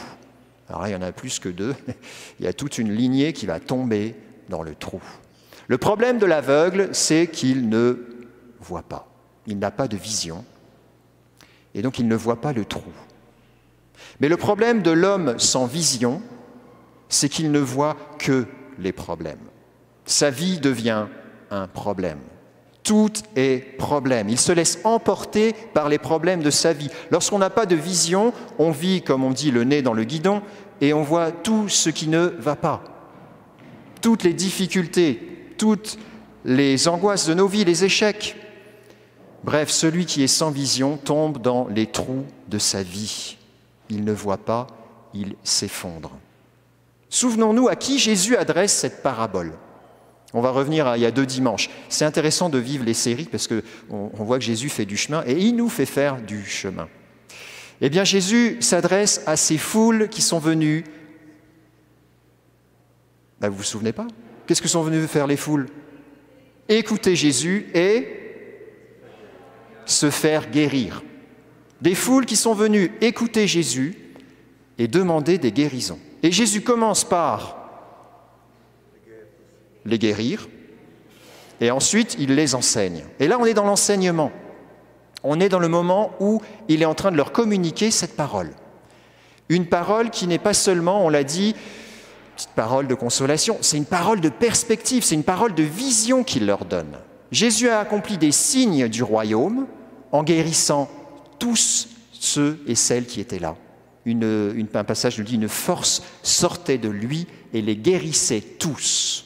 Alors 0.67 0.81
là, 0.81 0.89
il 0.89 0.91
y 0.91 0.95
en 0.95 1.01
a 1.01 1.11
plus 1.11 1.39
que 1.39 1.49
deux. 1.49 1.75
Il 2.39 2.45
y 2.45 2.47
a 2.47 2.53
toute 2.53 2.77
une 2.77 2.91
lignée 2.91 3.33
qui 3.33 3.45
va 3.45 3.59
tomber 3.59 4.15
dans 4.49 4.63
le 4.63 4.75
trou. 4.75 5.01
Le 5.67 5.77
problème 5.77 6.17
de 6.17 6.25
l'aveugle, 6.25 6.89
c'est 6.91 7.27
qu'il 7.27 7.69
ne 7.69 8.14
voit 8.65 8.83
pas. 8.83 9.07
Il 9.47 9.59
n'a 9.59 9.71
pas 9.71 9.87
de 9.87 9.97
vision. 9.97 10.43
Et 11.73 11.81
donc, 11.81 11.99
il 11.99 12.07
ne 12.07 12.15
voit 12.15 12.41
pas 12.41 12.53
le 12.53 12.65
trou. 12.65 12.91
Mais 14.19 14.29
le 14.29 14.37
problème 14.37 14.81
de 14.81 14.91
l'homme 14.91 15.37
sans 15.37 15.65
vision, 15.65 16.21
c'est 17.09 17.29
qu'il 17.29 17.51
ne 17.51 17.59
voit 17.59 17.95
que 18.17 18.47
les 18.79 18.91
problèmes. 18.91 19.39
Sa 20.05 20.29
vie 20.29 20.59
devient 20.59 21.05
un 21.51 21.67
problème. 21.67 22.19
Tout 22.83 23.13
est 23.35 23.77
problème. 23.77 24.29
Il 24.29 24.39
se 24.39 24.51
laisse 24.51 24.79
emporter 24.83 25.53
par 25.73 25.89
les 25.89 25.97
problèmes 25.97 26.43
de 26.43 26.51
sa 26.51 26.71
vie. 26.71 26.89
Lorsqu'on 27.09 27.39
n'a 27.39 27.49
pas 27.49 27.65
de 27.65 27.75
vision, 27.75 28.31
on 28.59 28.71
vit, 28.71 29.01
comme 29.01 29.23
on 29.23 29.31
dit, 29.31 29.51
le 29.51 29.63
nez 29.63 29.81
dans 29.81 29.93
le 29.93 30.03
guidon 30.03 30.41
et 30.81 30.93
on 30.93 31.01
voit 31.01 31.31
tout 31.31 31.67
ce 31.67 31.89
qui 31.89 32.07
ne 32.07 32.27
va 32.37 32.55
pas. 32.55 32.83
Toutes 34.01 34.23
les 34.23 34.33
difficultés, 34.33 35.49
toutes 35.57 35.97
les 36.43 36.87
angoisses 36.87 37.27
de 37.27 37.33
nos 37.33 37.47
vies, 37.47 37.65
les 37.65 37.85
échecs. 37.85 38.35
Bref, 39.45 39.69
celui 39.69 40.07
qui 40.07 40.23
est 40.23 40.27
sans 40.27 40.49
vision 40.49 40.97
tombe 40.97 41.39
dans 41.39 41.67
les 41.67 41.85
trous 41.85 42.25
de 42.47 42.57
sa 42.57 42.81
vie. 42.81 43.37
Il 43.89 44.03
ne 44.03 44.11
voit 44.11 44.39
pas, 44.39 44.65
il 45.13 45.35
s'effondre. 45.43 46.13
Souvenons-nous 47.11 47.67
à 47.67 47.75
qui 47.75 47.99
Jésus 47.99 48.35
adresse 48.35 48.73
cette 48.73 49.03
parabole. 49.03 49.53
On 50.33 50.41
va 50.41 50.49
revenir 50.49 50.87
à 50.87 50.97
il 50.97 51.01
y 51.01 51.05
a 51.05 51.11
deux 51.11 51.27
dimanches. 51.27 51.69
C'est 51.89 52.05
intéressant 52.05 52.49
de 52.49 52.57
vivre 52.57 52.83
les 52.83 52.95
séries 52.95 53.29
parce 53.31 53.47
qu'on 53.47 53.61
on 53.91 54.23
voit 54.23 54.39
que 54.39 54.43
Jésus 54.43 54.69
fait 54.69 54.85
du 54.85 54.97
chemin 54.97 55.23
et 55.27 55.37
il 55.37 55.55
nous 55.55 55.69
fait 55.69 55.85
faire 55.85 56.19
du 56.19 56.43
chemin. 56.43 56.89
Eh 57.81 57.91
bien, 57.91 58.03
Jésus 58.03 58.57
s'adresse 58.61 59.21
à 59.27 59.37
ces 59.37 59.59
foules 59.59 60.09
qui 60.09 60.23
sont 60.23 60.39
venues. 60.39 60.85
Ben, 63.39 63.49
vous 63.49 63.57
vous 63.57 63.63
souvenez 63.63 63.93
pas? 63.93 64.07
Qu'est-ce 64.47 64.63
que 64.63 64.67
sont 64.67 64.81
venues 64.81 65.05
faire 65.05 65.27
les 65.27 65.37
foules? 65.37 65.67
Écouter 66.67 67.15
Jésus 67.15 67.69
et 67.75 68.24
se 69.85 70.09
faire 70.09 70.49
guérir. 70.49 71.03
Des 71.81 71.95
foules 71.95 72.25
qui 72.25 72.35
sont 72.35 72.53
venues 72.53 72.91
écouter 73.01 73.47
Jésus 73.47 73.97
et 74.77 74.87
demander 74.87 75.37
des 75.37 75.51
guérisons. 75.51 75.99
Et 76.23 76.31
Jésus 76.31 76.61
commence 76.61 77.03
par 77.03 77.57
les 79.85 79.99
guérir, 79.99 80.49
et 81.61 81.69
ensuite 81.69 82.15
il 82.17 82.35
les 82.35 82.55
enseigne. 82.55 83.03
Et 83.19 83.27
là, 83.27 83.37
on 83.39 83.45
est 83.45 83.53
dans 83.53 83.65
l'enseignement. 83.65 84.31
On 85.23 85.39
est 85.39 85.49
dans 85.49 85.59
le 85.59 85.67
moment 85.67 86.11
où 86.19 86.41
il 86.67 86.81
est 86.81 86.85
en 86.85 86.95
train 86.95 87.11
de 87.11 87.17
leur 87.17 87.31
communiquer 87.31 87.91
cette 87.91 88.15
parole. 88.15 88.51
Une 89.49 89.67
parole 89.67 90.09
qui 90.09 90.27
n'est 90.27 90.39
pas 90.39 90.53
seulement, 90.53 91.05
on 91.05 91.09
l'a 91.09 91.23
dit, 91.23 91.55
petite 92.35 92.49
parole 92.55 92.87
de 92.87 92.95
consolation, 92.95 93.57
c'est 93.61 93.77
une 93.77 93.85
parole 93.85 94.21
de 94.21 94.29
perspective, 94.29 95.03
c'est 95.03 95.15
une 95.15 95.23
parole 95.23 95.53
de 95.53 95.63
vision 95.63 96.23
qu'il 96.23 96.45
leur 96.45 96.65
donne. 96.65 96.97
Jésus 97.31 97.69
a 97.69 97.79
accompli 97.79 98.17
des 98.17 98.31
signes 98.31 98.87
du 98.87 99.03
royaume 99.03 99.67
en 100.11 100.23
guérissant 100.23 100.89
tous 101.39 101.87
ceux 102.11 102.59
et 102.67 102.75
celles 102.75 103.05
qui 103.05 103.19
étaient 103.19 103.39
là 103.39 103.55
un 104.07 104.83
passage 104.83 105.17
nous 105.17 105.25
dit, 105.25 105.35
une 105.35 105.49
force 105.49 106.03
sortait 106.21 106.77
de 106.77 106.89
lui 106.89 107.27
et 107.53 107.61
les 107.61 107.75
guérissait 107.75 108.41
tous. 108.41 109.25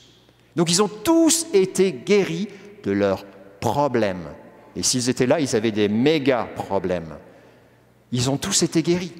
Donc 0.55 0.71
ils 0.71 0.81
ont 0.81 0.87
tous 0.87 1.47
été 1.53 1.91
guéris 1.91 2.47
de 2.83 2.91
leurs 2.91 3.25
problèmes. 3.59 4.27
Et 4.75 4.83
s'ils 4.83 5.09
étaient 5.09 5.27
là, 5.27 5.39
ils 5.39 5.55
avaient 5.55 5.71
des 5.71 5.89
méga 5.89 6.47
problèmes. 6.55 7.17
Ils 8.11 8.29
ont 8.29 8.37
tous 8.37 8.63
été 8.63 8.81
guéris. 8.81 9.13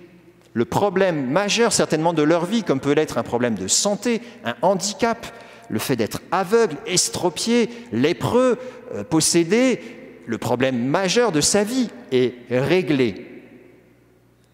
Le 0.53 0.65
problème 0.65 1.29
majeur 1.29 1.73
certainement 1.73 2.13
de 2.13 2.23
leur 2.23 2.45
vie, 2.45 2.63
comme 2.63 2.79
peut 2.79 2.93
l'être 2.93 3.17
un 3.17 3.23
problème 3.23 3.55
de 3.55 3.67
santé, 3.67 4.21
un 4.45 4.55
handicap, 4.61 5.27
le 5.69 5.79
fait 5.79 5.95
d'être 5.95 6.21
aveugle, 6.31 6.77
estropié, 6.85 7.69
lépreux, 7.91 8.57
euh, 8.93 9.03
possédé, 9.03 9.81
le 10.25 10.37
problème 10.37 10.85
majeur 10.85 11.31
de 11.31 11.41
sa 11.41 11.63
vie 11.63 11.89
est 12.11 12.33
réglé. 12.49 13.25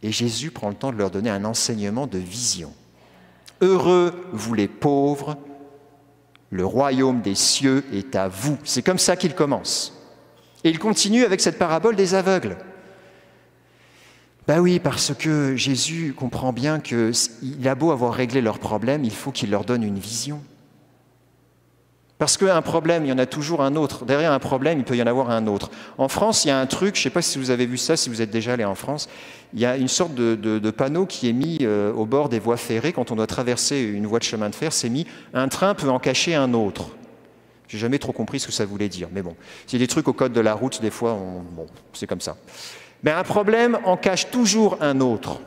Et 0.04 0.12
Jésus 0.12 0.52
prend 0.52 0.70
le 0.70 0.76
temps 0.76 0.92
de 0.92 0.98
leur 0.98 1.12
donner 1.12 1.30
un 1.30 1.46
enseignement 1.46 2.08
de 2.08 2.18
vision. 2.18 2.74
Heureux 3.62 4.14
vous 4.32 4.54
les 4.54 4.68
pauvres, 4.68 5.38
le 6.52 6.66
royaume 6.66 7.22
des 7.22 7.36
cieux 7.36 7.84
est 7.92 8.16
à 8.16 8.28
vous. 8.28 8.58
C'est 8.64 8.84
comme 8.84 9.00
ça 9.00 9.16
qu'il 9.16 9.34
commence. 9.34 9.94
Et 10.64 10.70
il 10.70 10.80
continue 10.80 11.26
avec 11.26 11.42
cette 11.42 11.58
parabole 11.58 11.96
des 11.96 12.14
aveugles. 12.14 12.58
Ben 14.48 14.60
oui, 14.60 14.80
parce 14.80 15.14
que 15.14 15.56
Jésus 15.56 16.14
comprend 16.16 16.54
bien 16.54 16.80
qu'il 16.80 17.68
a 17.68 17.76
beau 17.76 17.92
avoir 17.92 18.14
réglé 18.14 18.42
leurs 18.42 18.60
problèmes, 18.60 19.04
il 19.04 19.12
faut 19.12 19.32
qu'il 19.32 19.50
leur 19.50 19.66
donne 19.66 19.84
une 19.84 19.98
vision. 19.98 20.42
Parce 22.26 22.38
qu'un 22.38 22.64
problème, 22.64 23.06
il 23.06 23.10
y 23.10 23.12
en 23.12 23.20
a 23.20 23.28
toujours 23.28 23.62
un 23.62 23.76
autre. 23.76 24.04
Derrière 24.04 24.32
un 24.32 24.40
problème, 24.40 24.80
il 24.80 24.84
peut 24.84 24.98
y 24.98 25.04
en 25.04 25.06
avoir 25.06 25.30
un 25.30 25.46
autre. 25.46 25.70
En 26.00 26.08
France, 26.08 26.44
il 26.44 26.48
y 26.48 26.52
a 26.52 26.60
un 26.60 26.66
truc, 26.66 26.96
je 26.96 27.02
ne 27.02 27.04
sais 27.04 27.10
pas 27.12 27.22
si 27.22 27.38
vous 27.38 27.52
avez 27.52 27.68
vu 27.68 27.78
ça, 27.78 27.96
si 27.96 28.10
vous 28.10 28.20
êtes 28.20 28.32
déjà 28.32 28.54
allé 28.54 28.66
en 28.66 28.74
France, 28.74 29.08
il 29.54 29.60
y 29.60 29.66
a 29.68 29.78
une 29.78 29.88
sorte 29.88 30.16
de, 30.16 30.72
panneau 30.72 31.06
qui 31.06 31.30
est 31.30 31.34
mis 31.34 31.60
euh, 31.62 31.94
au 31.94 32.08
bord 32.08 32.30
des 32.30 32.40
voies 32.40 32.58
ferrées. 32.58 32.94
Quand 32.94 33.12
on 33.12 33.16
doit 33.16 33.28
traverser 33.28 33.80
une 33.80 34.08
voie 34.08 34.18
de 34.18 34.24
chemin 34.24 34.50
de 34.50 34.56
fer, 34.56 34.74
c'est 34.74 34.90
mis 34.90 35.06
un 35.36 35.48
train 35.50 35.76
peut 35.76 35.88
en 35.88 36.00
cacher 36.00 36.34
un 36.34 36.56
autre. 36.56 36.88
J'ai 37.68 37.78
jamais 37.78 38.00
trop 38.00 38.12
compris 38.12 38.40
ce 38.40 38.48
que 38.48 38.54
ça 38.54 38.66
voulait 38.66 38.90
dire, 38.90 39.10
mais 39.12 39.22
bon, 39.22 39.36
c'est 39.68 39.78
des 39.78 39.86
trucs 39.86 40.08
au 40.08 40.14
code 40.14 40.34
de 40.34 40.42
la 40.42 40.56
route, 40.56 40.82
des 40.82 40.90
fois, 40.90 41.16
bon, 41.52 41.68
c'est 41.94 42.08
comme 42.08 42.22
ça. 42.22 42.38
Mais 43.04 43.12
un 43.12 43.22
problème 43.22 43.78
en 43.86 43.98
cache 43.98 44.32
toujours 44.32 44.80
un 44.82 45.00
autre. 45.00 45.42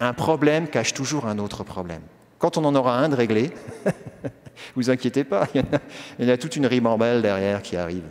Un 0.00 0.12
problème 0.12 0.66
cache 0.66 0.92
toujours 0.92 1.26
un 1.26 1.38
autre 1.38 1.62
problème. 1.62 2.02
Quand 2.40 2.56
on 2.56 2.64
en 2.64 2.74
aura 2.74 2.98
un 2.98 3.10
de 3.10 3.14
réglé, 3.14 3.52
vous 4.76 4.90
inquiétez 4.90 5.24
pas, 5.24 5.46
il 6.18 6.26
y, 6.26 6.30
a, 6.30 6.38
toute 6.38 6.56
une 6.56 6.68
derrière 6.68 7.62
qui 7.62 7.76
arrive. 7.76 8.04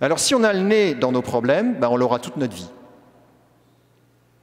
Alors 0.00 0.18
si 0.18 0.34
on 0.34 0.42
a 0.42 0.52
le 0.52 0.60
nez 0.60 0.94
dans 0.94 1.12
nos 1.12 1.22
problèmes, 1.22 1.78
ben 1.78 1.88
on 1.88 1.96
l'aura 1.96 2.18
toute 2.18 2.36
notre 2.36 2.54
vie. 2.54 2.70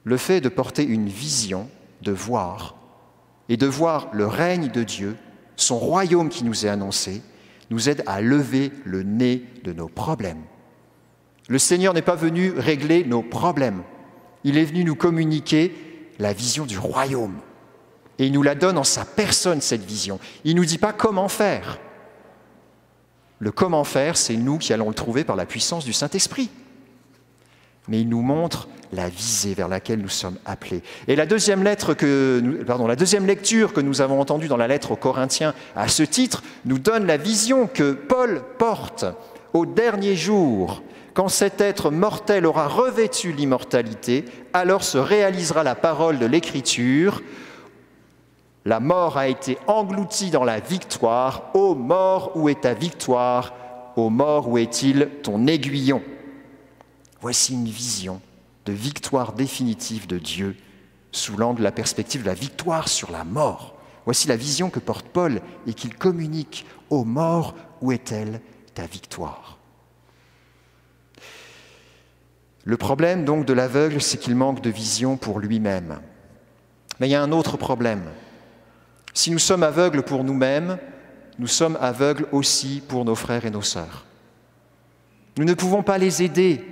Le 0.04 0.18
fait 0.18 0.42
de 0.42 0.50
porter 0.50 0.84
une 0.84 1.08
vision, 1.08 1.70
de 2.02 2.12
voir, 2.12 2.76
et 3.50 3.58
de 3.58 3.68
voir 3.68 4.08
le 4.14 4.26
règne 4.26 4.70
de 4.70 4.84
Dieu, 4.84 5.16
son 5.56 5.78
royaume 5.78 6.30
qui 6.30 6.44
nous 6.44 6.66
est 6.66 6.70
annoncé, 6.70 7.22
nous 7.70 7.90
aide 7.90 8.04
à 8.08 8.22
lever 8.22 8.72
le 8.86 9.04
nez 9.04 9.44
de 9.64 9.74
nos 9.74 9.90
problèmes. 9.90 10.44
Le 11.50 11.60
Seigneur 11.60 11.94
n'est 11.94 12.02
pas 12.02 12.16
venu 12.16 12.52
régler 12.52 13.04
nos 13.04 13.22
problèmes, 13.22 13.84
il 14.44 14.58
est 14.58 14.66
venu 14.66 14.84
nous 14.84 14.96
communiquer 14.96 15.76
la 16.20 16.32
vision 16.32 16.66
du 16.66 16.78
royaume. 16.78 17.40
Et 18.20 18.26
il 18.26 18.34
nous 18.34 18.44
la 18.44 18.54
donne 18.54 18.78
en 18.78 18.84
sa 18.84 19.06
personne, 19.06 19.62
cette 19.62 19.84
vision. 19.84 20.20
Il 20.44 20.56
ne 20.56 20.60
nous 20.60 20.66
dit 20.66 20.78
pas 20.78 20.94
comment 20.94 21.30
faire. 21.30 21.80
Le 23.40 23.52
comment 23.52 23.86
faire, 23.86 24.18
c'est 24.18 24.36
nous 24.36 24.58
qui 24.58 24.74
allons 24.74 24.90
le 24.90 24.94
trouver 24.94 25.24
par 25.24 25.38
la 25.38 25.46
puissance 25.46 25.86
du 25.86 25.94
Saint-Esprit. 25.94 26.50
Mais 27.88 28.02
il 28.02 28.10
nous 28.10 28.22
montre 28.22 28.68
la 28.92 29.08
visée 29.08 29.54
vers 29.54 29.70
laquelle 29.70 30.00
nous 30.00 30.10
sommes 30.10 30.38
appelés. 30.46 30.84
Et 31.08 31.16
la 31.16 31.26
deuxième, 31.26 31.64
la 31.64 32.96
deuxième 32.96 33.26
lecture 33.26 33.72
que 33.72 33.82
nous 33.82 34.02
avons 34.02 34.20
entendue 34.20 34.48
dans 34.48 34.58
la 34.58 34.68
lettre 34.68 34.92
aux 34.92 34.98
Corinthiens 34.98 35.54
à 35.76 35.88
ce 35.88 36.04
titre 36.04 36.44
nous 36.66 36.80
donne 36.80 37.06
la 37.06 37.18
vision 37.18 37.68
que 37.68 37.94
Paul 37.94 38.42
porte 38.58 39.06
au 39.54 39.66
dernier 39.66 40.16
jour. 40.16 40.84
Quand 41.14 41.30
cet 41.30 41.62
être 41.62 41.92
mortel 41.92 42.46
aura 42.46 42.68
revêtu 42.68 43.32
l'immortalité, 43.32 44.26
alors 44.54 44.84
se 44.84 44.98
réalisera 44.98 45.64
la 45.64 45.76
parole 45.76 46.20
de 46.20 46.26
l'Écriture 46.26 47.22
la 48.66 48.80
mort 48.80 49.18
a 49.18 49.28
été 49.28 49.58
engloutie 49.68 50.32
dans 50.32 50.44
la 50.44 50.60
victoire. 50.60 51.52
Ô 51.54 51.76
mort, 51.76 52.32
où 52.36 52.50
est 52.50 52.62
ta 52.62 52.74
victoire? 52.74 53.54
Ô 53.96 54.10
mort, 54.10 54.50
où 54.50 54.58
est-il 54.58 55.10
ton 55.24 55.48
aiguillon? 55.48 56.04
Voici 57.22 57.54
une 57.54 57.66
vision 57.66 58.22
de 58.66 58.74
victoire 58.74 59.34
définitive 59.34 60.08
de 60.08 60.20
Dieu 60.20 60.56
sous 61.12 61.38
l'angle 61.38 61.60
de 61.60 61.64
la 61.64 61.72
perspective 61.72 62.22
de 62.22 62.28
la 62.28 62.34
victoire 62.34 62.88
sur 62.88 63.12
la 63.12 63.24
mort. 63.24 63.76
Voici 64.06 64.28
la 64.28 64.36
vision 64.36 64.70
que 64.70 64.80
porte 64.80 65.08
Paul 65.08 65.42
et 65.66 65.74
qu'il 65.74 65.96
communique. 65.96 66.66
Ô 66.90 67.04
mort, 67.04 67.56
où 67.82 67.92
est-elle 67.92 68.42
ta 68.74 68.86
victoire? 68.86 69.58
Le 72.64 72.78
problème 72.78 73.26
donc 73.26 73.46
de 73.46 73.54
l'aveugle, 73.54 74.02
c'est 74.02 74.18
qu'il 74.18 74.36
manque 74.36 74.62
de 74.62 74.70
vision 74.70 75.18
pour 75.18 75.40
lui-même. 75.40 76.00
Mais 77.00 77.08
il 77.08 77.12
y 77.12 77.16
a 77.16 77.24
un 77.24 77.32
autre 77.32 77.58
problème. 77.58 78.04
Si 79.14 79.32
nous 79.32 79.40
sommes 79.40 79.64
aveugles 79.64 80.04
pour 80.04 80.24
nous-mêmes, 80.24 80.78
nous 81.40 81.48
sommes 81.48 81.78
aveugles 81.82 82.28
aussi 82.32 82.82
pour 82.88 83.06
nos 83.06 83.16
frères 83.16 83.46
et 83.46 83.50
nos 83.50 83.62
sœurs. 83.62 84.06
Nous 85.38 85.46
ne 85.46 85.54
pouvons 85.54 85.84
pas 85.84 85.98
les 85.98 86.22
aider. 86.22 86.64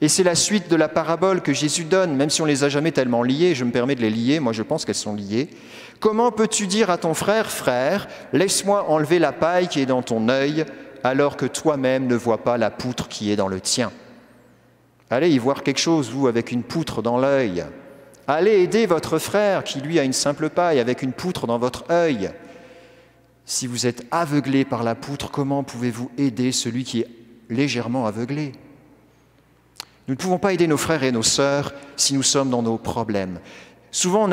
Et 0.00 0.08
c'est 0.08 0.22
la 0.22 0.34
suite 0.34 0.68
de 0.68 0.76
la 0.76 0.88
parabole 0.88 1.40
que 1.40 1.54
Jésus 1.54 1.84
donne, 1.84 2.14
même 2.14 2.28
si 2.28 2.42
on 2.42 2.44
ne 2.44 2.50
les 2.50 2.64
a 2.64 2.68
jamais 2.68 2.92
tellement 2.92 3.22
liées, 3.22 3.54
je 3.54 3.64
me 3.64 3.72
permets 3.72 3.94
de 3.94 4.02
les 4.02 4.10
lier, 4.10 4.40
moi 4.40 4.52
je 4.52 4.62
pense 4.62 4.84
qu'elles 4.84 4.94
sont 4.94 5.14
liées. 5.14 5.48
Comment 6.00 6.30
peux-tu 6.30 6.66
dire 6.66 6.90
à 6.90 6.98
ton 6.98 7.14
frère, 7.14 7.50
frère, 7.50 8.06
laisse-moi 8.34 8.90
enlever 8.90 9.18
la 9.18 9.32
paille 9.32 9.68
qui 9.68 9.80
est 9.80 9.86
dans 9.86 10.02
ton 10.02 10.28
œil, 10.28 10.66
alors 11.02 11.36
que 11.36 11.46
toi-même 11.46 12.06
ne 12.06 12.14
vois 12.14 12.44
pas 12.44 12.58
la 12.58 12.70
poutre 12.70 13.08
qui 13.08 13.32
est 13.32 13.36
dans 13.36 13.48
le 13.48 13.60
tien? 13.60 13.90
Allez 15.08 15.30
y 15.30 15.38
voir 15.38 15.62
quelque 15.62 15.80
chose, 15.80 16.10
vous, 16.10 16.26
avec 16.26 16.52
une 16.52 16.62
poutre 16.62 17.00
dans 17.00 17.16
l'œil. 17.16 17.64
Allez 18.28 18.62
aider 18.62 18.86
votre 18.86 19.18
frère 19.18 19.62
qui, 19.62 19.80
lui, 19.80 19.98
a 19.98 20.04
une 20.04 20.12
simple 20.12 20.50
paille 20.50 20.80
avec 20.80 21.02
une 21.02 21.12
poutre 21.12 21.46
dans 21.46 21.58
votre 21.58 21.84
œil. 21.90 22.30
Si 23.44 23.68
vous 23.68 23.86
êtes 23.86 24.04
aveuglé 24.10 24.64
par 24.64 24.82
la 24.82 24.96
poutre, 24.96 25.30
comment 25.30 25.62
pouvez-vous 25.62 26.10
aider 26.18 26.50
celui 26.50 26.82
qui 26.82 27.00
est 27.00 27.08
légèrement 27.48 28.06
aveuglé? 28.06 28.52
Nous 30.08 30.14
ne 30.14 30.18
pouvons 30.18 30.38
pas 30.38 30.52
aider 30.52 30.66
nos 30.66 30.76
frères 30.76 31.04
et 31.04 31.12
nos 31.12 31.22
sœurs 31.22 31.72
si 31.96 32.14
nous 32.14 32.22
sommes 32.22 32.50
dans 32.50 32.62
nos 32.62 32.78
problèmes. 32.78 33.40
Souvent, 33.90 34.28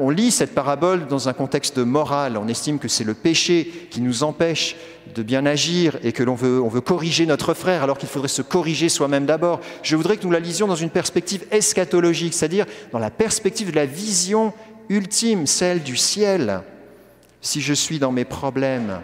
on, 0.00 0.10
lit 0.10 0.30
cette 0.30 0.54
parabole 0.54 1.06
dans 1.06 1.28
un 1.28 1.32
contexte 1.32 1.78
moral. 1.78 2.38
On 2.38 2.48
estime 2.48 2.78
que 2.78 2.88
c'est 2.88 3.04
le 3.04 3.14
péché 3.14 3.88
qui 3.90 4.00
nous 4.00 4.22
empêche 4.22 4.76
de 5.14 5.22
bien 5.22 5.44
agir 5.44 5.98
et 6.02 6.12
que 6.12 6.22
l'on 6.22 6.34
veut, 6.34 6.80
corriger 6.80 7.26
notre 7.26 7.52
frère 7.54 7.82
alors 7.82 7.98
qu'il 7.98 8.08
faudrait 8.08 8.28
se 8.28 8.40
corriger 8.40 8.88
soi-même 8.88 9.26
d'abord. 9.26 9.60
Je 9.82 9.96
voudrais 9.96 10.16
que 10.16 10.24
nous 10.24 10.30
la 10.30 10.40
lisions 10.40 10.66
dans 10.66 10.74
une 10.74 10.90
perspective 10.90 11.44
eschatologique, 11.50 12.34
c'est-à-dire 12.34 12.66
dans 12.92 12.98
la 12.98 13.10
perspective 13.10 13.70
de 13.70 13.76
la 13.76 13.86
vision 13.86 14.54
ultime, 14.88 15.46
celle 15.46 15.82
du 15.82 15.96
ciel. 15.96 16.62
Si 17.40 17.60
je 17.60 17.74
suis 17.74 17.98
dans 17.98 18.12
mes 18.12 18.24
problèmes, 18.24 19.00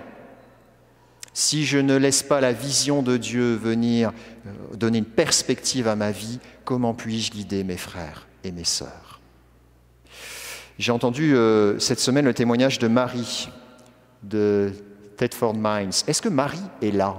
si 1.32 1.64
je 1.64 1.78
ne 1.78 1.96
laisse 1.96 2.22
pas 2.22 2.40
la 2.40 2.52
vision 2.52 3.02
de 3.02 3.16
Dieu 3.16 3.54
venir 3.54 4.12
euh, 4.46 4.76
donner 4.76 4.98
une 4.98 5.04
perspective 5.04 5.88
à 5.88 5.96
ma 5.96 6.10
vie, 6.10 6.38
comment 6.64 6.94
puis-je 6.94 7.30
guider 7.30 7.64
mes 7.64 7.76
frères 7.76 8.26
et 8.44 8.50
mes 8.50 8.64
sœurs? 8.64 9.09
J'ai 10.80 10.92
entendu 10.92 11.36
euh, 11.36 11.78
cette 11.78 12.00
semaine 12.00 12.24
le 12.24 12.32
témoignage 12.32 12.78
de 12.78 12.88
Marie 12.88 13.50
de 14.22 14.72
Thetford 15.18 15.54
Mines. 15.54 15.90
Est-ce 16.06 16.22
que 16.22 16.30
Marie 16.30 16.58
est 16.80 16.90
là? 16.90 17.18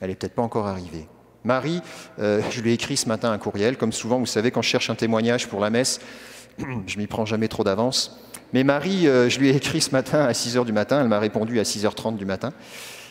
Elle 0.00 0.10
n'est 0.10 0.14
peut-être 0.14 0.36
pas 0.36 0.42
encore 0.42 0.68
arrivée. 0.68 1.08
Marie, 1.42 1.82
euh, 2.20 2.40
je 2.50 2.60
lui 2.60 2.70
ai 2.70 2.74
écrit 2.74 2.96
ce 2.96 3.08
matin 3.08 3.32
un 3.32 3.38
courriel. 3.38 3.76
Comme 3.76 3.92
souvent, 3.92 4.20
vous 4.20 4.26
savez, 4.26 4.52
quand 4.52 4.62
je 4.62 4.68
cherche 4.68 4.88
un 4.88 4.94
témoignage 4.94 5.48
pour 5.48 5.58
la 5.58 5.68
messe, 5.68 6.00
je 6.86 6.96
m'y 6.96 7.08
prends 7.08 7.26
jamais 7.26 7.48
trop 7.48 7.64
d'avance. 7.64 8.20
Mais 8.52 8.62
Marie, 8.62 9.08
euh, 9.08 9.28
je 9.28 9.40
lui 9.40 9.48
ai 9.48 9.56
écrit 9.56 9.80
ce 9.80 9.90
matin 9.90 10.24
à 10.24 10.32
6 10.32 10.56
h 10.56 10.64
du 10.64 10.72
matin. 10.72 11.00
Elle 11.00 11.08
m'a 11.08 11.18
répondu 11.18 11.58
à 11.58 11.64
6h30 11.64 12.16
du 12.16 12.24
matin. 12.24 12.52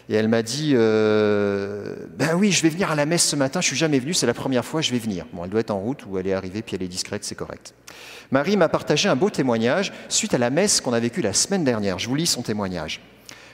Et 0.07 0.15
elle 0.15 0.27
m'a 0.27 0.43
dit 0.43 0.73
euh, 0.75 1.95
Ben 2.17 2.35
oui, 2.35 2.51
je 2.51 2.61
vais 2.61 2.69
venir 2.69 2.91
à 2.91 2.95
la 2.95 3.05
messe 3.05 3.23
ce 3.23 3.35
matin, 3.35 3.61
je 3.61 3.67
suis 3.67 3.75
jamais 3.75 3.99
venu, 3.99 4.13
c'est 4.13 4.27
la 4.27 4.33
première 4.33 4.63
fois, 4.63 4.81
je 4.81 4.91
vais 4.91 4.99
venir. 4.99 5.25
Bon, 5.33 5.43
elle 5.43 5.49
doit 5.49 5.61
être 5.61 5.71
en 5.71 5.79
route 5.79 6.05
ou 6.07 6.19
elle 6.19 6.27
est 6.27 6.33
arrivée, 6.33 6.61
puis 6.61 6.75
elle 6.75 6.83
est 6.83 6.87
discrète, 6.87 7.23
c'est 7.23 7.35
correct. 7.35 7.73
Marie 8.31 8.57
m'a 8.57 8.69
partagé 8.69 9.09
un 9.09 9.15
beau 9.15 9.29
témoignage 9.29 9.93
suite 10.09 10.33
à 10.33 10.37
la 10.37 10.49
messe 10.49 10.79
qu'on 10.81 10.93
a 10.93 10.99
vécue 10.99 11.21
la 11.21 11.33
semaine 11.33 11.63
dernière. 11.63 11.97
Je 11.97 12.07
vous 12.07 12.15
lis 12.15 12.27
son 12.27 12.43
témoignage. 12.43 13.01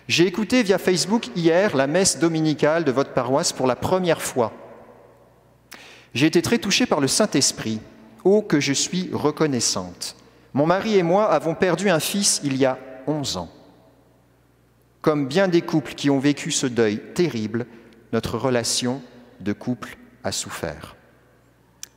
J'ai 0.08 0.25
écouté 0.25 0.63
via 0.63 0.77
Facebook 0.77 1.29
hier 1.36 1.75
la 1.75 1.88
messe 1.88 2.20
dominicale 2.20 2.84
de 2.84 2.91
votre 2.91 3.13
paroisse 3.13 3.53
pour 3.53 3.67
la 3.67 3.75
première 3.75 4.22
fois. 4.22 4.51
J'ai 6.13 6.25
été 6.25 6.41
très 6.41 6.58
touchée 6.58 6.86
par 6.86 7.00
le 7.00 7.08
Saint-Esprit. 7.08 7.79
Oh, 8.24 8.41
que 8.41 8.60
je 8.60 8.74
suis 8.74 9.10
reconnaissante. 9.13 10.15
Mon 10.53 10.65
mari 10.65 10.98
et 10.98 11.03
moi 11.03 11.31
avons 11.31 11.55
perdu 11.55 11.89
un 11.89 12.00
fils 12.00 12.41
il 12.43 12.58
y 12.58 12.65
a 12.65 12.77
11 13.08 13.38
ans. 13.38 13.50
Comme 15.01 15.27
bien 15.27 15.48
des 15.48 15.62
couples 15.62 15.96
qui 15.96 16.10
ont 16.10 16.20
vécu 16.20 16.51
ce 16.51 16.67
deuil 16.67 17.00
terrible, 17.13 17.65
notre 18.13 18.38
relation 18.38 19.01
de 19.39 19.53
couple 19.53 19.98
a 20.24 20.31
souffert. 20.31 20.96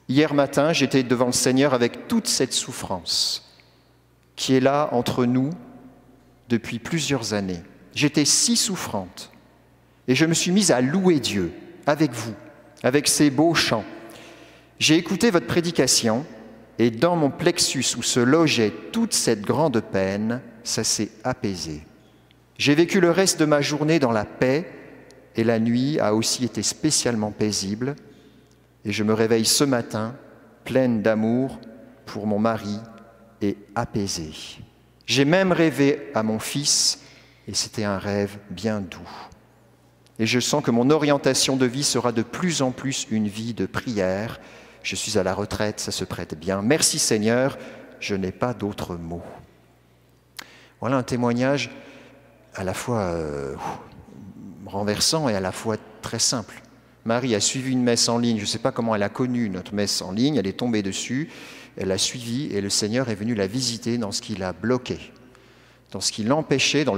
Hier 0.08 0.34
matin, 0.34 0.72
j'étais 0.72 1.02
devant 1.02 1.26
le 1.26 1.32
Seigneur 1.32 1.74
avec 1.74 2.08
toute 2.08 2.26
cette 2.26 2.52
souffrance 2.52 3.40
qui 4.36 4.54
est 4.54 4.60
là 4.60 4.88
entre 4.92 5.26
nous 5.26 5.50
depuis 6.48 6.78
plusieurs 6.78 7.34
années. 7.34 7.62
J'étais 7.94 8.24
si 8.24 8.56
souffrante 8.56 9.30
et 10.08 10.14
je 10.14 10.26
me 10.26 10.34
suis 10.34 10.50
mise 10.50 10.70
à 10.70 10.80
louer 10.80 11.20
Dieu 11.20 11.52
avec 11.86 12.12
vous, 12.12 12.34
avec 12.82 13.08
ces 13.08 13.30
beaux 13.30 13.54
chants. 13.54 13.84
J'ai 14.78 14.96
écouté 14.96 15.30
votre 15.30 15.46
prédication 15.46 16.26
et 16.78 16.90
dans 16.90 17.16
mon 17.16 17.30
plexus 17.30 17.96
où 17.96 18.02
se 18.02 18.20
logeait 18.20 18.72
toute 18.92 19.14
cette 19.14 19.42
grande 19.42 19.80
peine, 19.80 20.40
ça 20.64 20.84
s'est 20.84 21.10
apaisé. 21.22 21.82
J'ai 22.58 22.74
vécu 22.74 23.00
le 23.00 23.10
reste 23.10 23.40
de 23.40 23.44
ma 23.44 23.60
journée 23.60 23.98
dans 23.98 24.12
la 24.12 24.24
paix 24.24 24.70
et 25.36 25.44
la 25.44 25.58
nuit 25.58 25.98
a 25.98 26.14
aussi 26.14 26.44
été 26.44 26.62
spécialement 26.62 27.32
paisible. 27.32 27.96
Et 28.84 28.92
je 28.92 29.02
me 29.02 29.12
réveille 29.12 29.44
ce 29.44 29.64
matin 29.64 30.14
pleine 30.64 31.02
d'amour 31.02 31.58
pour 32.06 32.26
mon 32.26 32.38
mari 32.38 32.78
et 33.40 33.56
apaisée. 33.74 34.32
J'ai 35.06 35.24
même 35.24 35.52
rêvé 35.52 36.10
à 36.14 36.22
mon 36.22 36.38
fils 36.38 37.00
et 37.48 37.54
c'était 37.54 37.84
un 37.84 37.98
rêve 37.98 38.38
bien 38.50 38.80
doux. 38.80 39.10
Et 40.18 40.26
je 40.26 40.38
sens 40.38 40.62
que 40.62 40.70
mon 40.70 40.90
orientation 40.90 41.56
de 41.56 41.66
vie 41.66 41.82
sera 41.82 42.12
de 42.12 42.22
plus 42.22 42.62
en 42.62 42.70
plus 42.70 43.06
une 43.10 43.26
vie 43.26 43.52
de 43.52 43.66
prière. 43.66 44.40
Je 44.82 44.94
suis 44.94 45.18
à 45.18 45.24
la 45.24 45.34
retraite, 45.34 45.80
ça 45.80 45.90
se 45.90 46.04
prête 46.04 46.38
bien. 46.38 46.62
Merci 46.62 46.98
Seigneur, 46.98 47.58
je 47.98 48.14
n'ai 48.14 48.32
pas 48.32 48.54
d'autres 48.54 48.94
mots. 48.96 49.24
Voilà 50.80 50.96
un 50.96 51.02
témoignage 51.02 51.70
à 52.54 52.64
la 52.64 52.74
fois 52.74 53.00
euh, 53.00 53.54
renversant 54.66 55.28
et 55.28 55.34
à 55.34 55.40
la 55.40 55.52
fois 55.52 55.76
très 56.02 56.18
simple. 56.18 56.62
Marie 57.04 57.34
a 57.34 57.40
suivi 57.40 57.72
une 57.72 57.82
messe 57.82 58.08
en 58.08 58.18
ligne, 58.18 58.36
je 58.38 58.42
ne 58.42 58.46
sais 58.46 58.58
pas 58.58 58.72
comment 58.72 58.94
elle 58.94 59.02
a 59.02 59.08
connu 59.08 59.50
notre 59.50 59.74
messe 59.74 60.00
en 60.00 60.12
ligne, 60.12 60.36
elle 60.36 60.46
est 60.46 60.58
tombée 60.58 60.82
dessus, 60.82 61.28
elle 61.76 61.92
a 61.92 61.98
suivi 61.98 62.46
et 62.46 62.60
le 62.60 62.70
Seigneur 62.70 63.10
est 63.10 63.14
venu 63.14 63.34
la 63.34 63.46
visiter 63.46 63.98
dans 63.98 64.12
ce 64.12 64.22
qui 64.22 64.36
l'a 64.36 64.52
bloqué, 64.52 64.98
dans 65.90 66.00
ce 66.00 66.12
qui 66.12 66.24
l'empêchait, 66.24 66.84
dans 66.84 66.96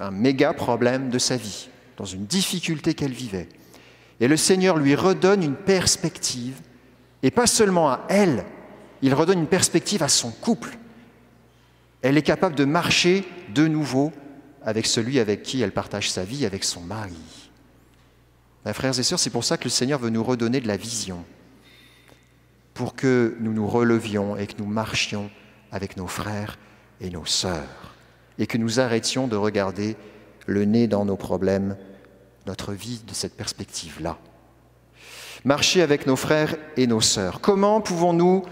un 0.00 0.10
méga 0.10 0.52
problème 0.52 1.10
de 1.10 1.18
sa 1.18 1.36
vie, 1.36 1.68
dans 1.96 2.04
une 2.04 2.26
difficulté 2.26 2.94
qu'elle 2.94 3.12
vivait. 3.12 3.48
Et 4.20 4.28
le 4.28 4.36
Seigneur 4.36 4.76
lui 4.76 4.94
redonne 4.94 5.42
une 5.42 5.56
perspective, 5.56 6.60
et 7.22 7.30
pas 7.30 7.46
seulement 7.46 7.90
à 7.90 8.02
elle, 8.08 8.44
il 9.02 9.14
redonne 9.14 9.40
une 9.40 9.46
perspective 9.46 10.02
à 10.02 10.08
son 10.08 10.30
couple. 10.30 10.76
Elle 12.02 12.16
est 12.16 12.22
capable 12.22 12.54
de 12.54 12.64
marcher 12.64 13.24
de 13.52 13.66
nouveau 13.66 14.12
avec 14.62 14.86
celui 14.86 15.18
avec 15.18 15.42
qui 15.42 15.62
elle 15.62 15.72
partage 15.72 16.10
sa 16.10 16.24
vie, 16.24 16.46
avec 16.46 16.64
son 16.64 16.80
mari. 16.80 17.50
Mes 18.66 18.72
frères 18.72 18.98
et 18.98 19.02
sœurs, 19.02 19.18
c'est 19.18 19.30
pour 19.30 19.44
ça 19.44 19.56
que 19.56 19.64
le 19.64 19.70
Seigneur 19.70 19.98
veut 19.98 20.10
nous 20.10 20.22
redonner 20.22 20.60
de 20.60 20.68
la 20.68 20.76
vision, 20.76 21.24
pour 22.74 22.94
que 22.94 23.36
nous 23.40 23.52
nous 23.52 23.66
relevions 23.66 24.36
et 24.36 24.46
que 24.46 24.54
nous 24.58 24.66
marchions 24.66 25.30
avec 25.72 25.96
nos 25.96 26.06
frères 26.06 26.58
et 27.00 27.10
nos 27.10 27.24
sœurs, 27.24 27.94
et 28.38 28.46
que 28.46 28.58
nous 28.58 28.80
arrêtions 28.80 29.28
de 29.28 29.36
regarder 29.36 29.96
le 30.46 30.64
nez 30.64 30.86
dans 30.88 31.04
nos 31.04 31.16
problèmes, 31.16 31.76
notre 32.46 32.72
vie 32.72 33.00
de 33.06 33.14
cette 33.14 33.36
perspective-là. 33.36 34.18
Marcher 35.44 35.80
avec 35.80 36.06
nos 36.06 36.16
frères 36.16 36.56
et 36.76 36.86
nos 36.86 37.00
sœurs. 37.00 37.40
Comment 37.40 37.80
pouvons-nous 37.80 38.42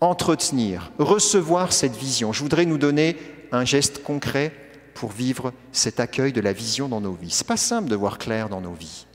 entretenir, 0.00 0.90
recevoir 0.98 1.72
cette 1.72 1.96
vision? 1.96 2.32
Je 2.32 2.42
voudrais 2.42 2.66
nous 2.66 2.78
donner 2.78 3.16
un 3.52 3.64
geste 3.64 4.02
concret 4.02 4.52
pour 4.98 5.12
vivre 5.12 5.52
cet 5.70 6.00
accueil 6.00 6.32
de 6.32 6.40
la 6.40 6.52
vision 6.52 6.88
dans 6.88 7.00
nos 7.00 7.12
vies. 7.12 7.30
Ce 7.30 7.44
n'est 7.44 7.46
pas 7.46 7.56
simple 7.56 7.88
de 7.88 7.94
voir 7.94 8.18
clair 8.18 8.48
dans 8.48 8.60
nos 8.60 8.72
vies. 8.72 9.06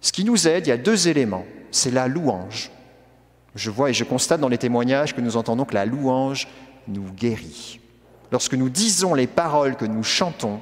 Ce 0.00 0.10
qui 0.10 0.24
nous 0.24 0.48
aide, 0.48 0.66
il 0.66 0.70
y 0.70 0.72
a 0.72 0.76
deux 0.76 1.06
éléments. 1.06 1.46
C'est 1.70 1.92
la 1.92 2.08
louange. 2.08 2.72
Je 3.54 3.70
vois 3.70 3.90
et 3.90 3.94
je 3.94 4.02
constate 4.02 4.40
dans 4.40 4.48
les 4.48 4.58
témoignages 4.58 5.14
que 5.14 5.20
nous 5.20 5.36
entendons 5.36 5.64
que 5.64 5.74
la 5.74 5.86
louange 5.86 6.48
nous 6.88 7.12
guérit. 7.12 7.78
Lorsque 8.32 8.54
nous 8.54 8.70
disons 8.70 9.14
les 9.14 9.28
paroles 9.28 9.76
que 9.76 9.84
nous 9.84 10.02
chantons, 10.02 10.58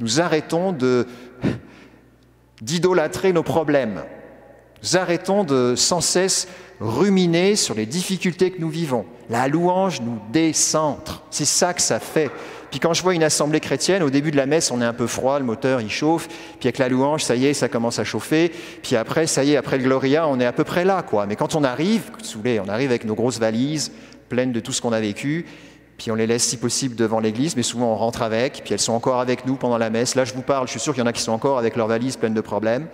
nous 0.00 0.20
arrêtons 0.20 0.76
d'idolâtrer 2.60 3.32
nos 3.32 3.42
problèmes. 3.42 4.02
Nous 4.82 4.98
arrêtons 4.98 5.44
de 5.44 5.76
sans 5.76 6.02
cesse 6.02 6.46
ruminer 6.78 7.56
sur 7.56 7.74
les 7.74 7.86
difficultés 7.86 8.50
que 8.50 8.60
nous 8.60 8.68
vivons. 8.68 9.06
La 9.30 9.48
louange 9.48 10.02
nous 10.02 10.20
décentre. 10.30 11.22
C'est 11.30 11.46
ça 11.46 11.72
que 11.72 11.80
ça 11.80 12.00
fait. 12.00 12.30
Puis 12.74 12.80
quand 12.80 12.92
je 12.92 13.04
vois 13.04 13.14
une 13.14 13.22
assemblée 13.22 13.60
chrétienne, 13.60 14.02
au 14.02 14.10
début 14.10 14.32
de 14.32 14.36
la 14.36 14.46
messe, 14.46 14.72
on 14.72 14.82
est 14.82 14.84
un 14.84 14.92
peu 14.92 15.06
froid, 15.06 15.38
le 15.38 15.44
moteur 15.44 15.80
il 15.80 15.88
chauffe, 15.88 16.26
puis 16.58 16.66
avec 16.66 16.78
la 16.78 16.88
louange, 16.88 17.22
ça 17.22 17.36
y 17.36 17.46
est, 17.46 17.54
ça 17.54 17.68
commence 17.68 18.00
à 18.00 18.04
chauffer, 18.04 18.50
puis 18.82 18.96
après, 18.96 19.28
ça 19.28 19.44
y 19.44 19.52
est, 19.52 19.56
après 19.56 19.78
le 19.78 19.84
Gloria, 19.84 20.26
on 20.26 20.40
est 20.40 20.44
à 20.44 20.50
peu 20.50 20.64
près 20.64 20.84
là, 20.84 21.02
quoi. 21.02 21.26
Mais 21.26 21.36
quand 21.36 21.54
on 21.54 21.62
arrive, 21.62 22.10
soulez, 22.20 22.58
on 22.58 22.68
arrive 22.68 22.90
avec 22.90 23.04
nos 23.04 23.14
grosses 23.14 23.38
valises 23.38 23.92
pleines 24.28 24.50
de 24.50 24.58
tout 24.58 24.72
ce 24.72 24.82
qu'on 24.82 24.92
a 24.92 24.98
vécu, 24.98 25.46
puis 25.98 26.10
on 26.10 26.16
les 26.16 26.26
laisse 26.26 26.42
si 26.42 26.56
possible 26.56 26.96
devant 26.96 27.20
l'église, 27.20 27.54
mais 27.54 27.62
souvent 27.62 27.92
on 27.92 27.96
rentre 27.96 28.22
avec, 28.22 28.62
puis 28.64 28.74
elles 28.74 28.80
sont 28.80 28.94
encore 28.94 29.20
avec 29.20 29.46
nous 29.46 29.54
pendant 29.54 29.78
la 29.78 29.90
messe. 29.90 30.16
Là, 30.16 30.24
je 30.24 30.34
vous 30.34 30.42
parle, 30.42 30.66
je 30.66 30.72
suis 30.72 30.80
sûr 30.80 30.94
qu'il 30.94 31.02
y 31.02 31.04
en 31.04 31.08
a 31.08 31.12
qui 31.12 31.22
sont 31.22 31.30
encore 31.30 31.60
avec 31.60 31.76
leurs 31.76 31.86
valises 31.86 32.16
pleines 32.16 32.34
de 32.34 32.40
problèmes. 32.40 32.88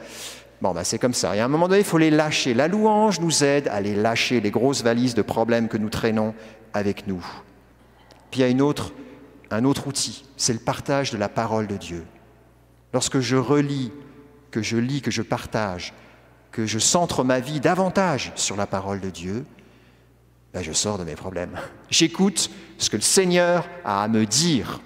Bon, 0.60 0.72
ben 0.72 0.84
c'est 0.84 0.98
comme 0.98 1.14
ça. 1.14 1.34
Et 1.34 1.40
à 1.40 1.46
un 1.46 1.48
moment 1.48 1.68
donné, 1.68 1.80
il 1.80 1.86
faut 1.86 1.96
les 1.96 2.10
lâcher. 2.10 2.52
La 2.52 2.68
louange 2.68 3.18
nous 3.20 3.44
aide 3.44 3.66
à 3.68 3.80
les 3.80 3.94
lâcher, 3.94 4.42
les 4.42 4.50
grosses 4.50 4.82
valises 4.82 5.14
de 5.14 5.22
problèmes 5.22 5.68
que 5.68 5.78
nous 5.78 5.88
traînons 5.88 6.34
avec 6.74 7.06
nous. 7.06 7.24
Puis 8.30 8.40
il 8.40 8.42
y 8.42 8.46
a 8.46 8.48
une 8.48 8.60
autre 8.60 8.92
un 9.50 9.64
autre 9.64 9.86
outil, 9.86 10.24
c'est 10.36 10.52
le 10.52 10.58
partage 10.58 11.10
de 11.10 11.18
la 11.18 11.28
parole 11.28 11.66
de 11.66 11.76
Dieu. 11.76 12.04
Lorsque 12.92 13.20
je 13.20 13.36
relis, 13.36 13.92
que 14.50 14.62
je 14.62 14.76
lis, 14.76 15.02
que 15.02 15.10
je 15.10 15.22
partage, 15.22 15.92
que 16.52 16.66
je 16.66 16.78
centre 16.78 17.24
ma 17.24 17.40
vie 17.40 17.60
davantage 17.60 18.32
sur 18.34 18.56
la 18.56 18.66
parole 18.66 19.00
de 19.00 19.10
Dieu, 19.10 19.44
ben 20.52 20.62
je 20.62 20.72
sors 20.72 20.98
de 20.98 21.04
mes 21.04 21.14
problèmes. 21.14 21.56
J'écoute 21.90 22.50
ce 22.78 22.90
que 22.90 22.96
le 22.96 23.02
Seigneur 23.02 23.68
a 23.84 24.02
à 24.02 24.08
me 24.08 24.26
dire. 24.26 24.80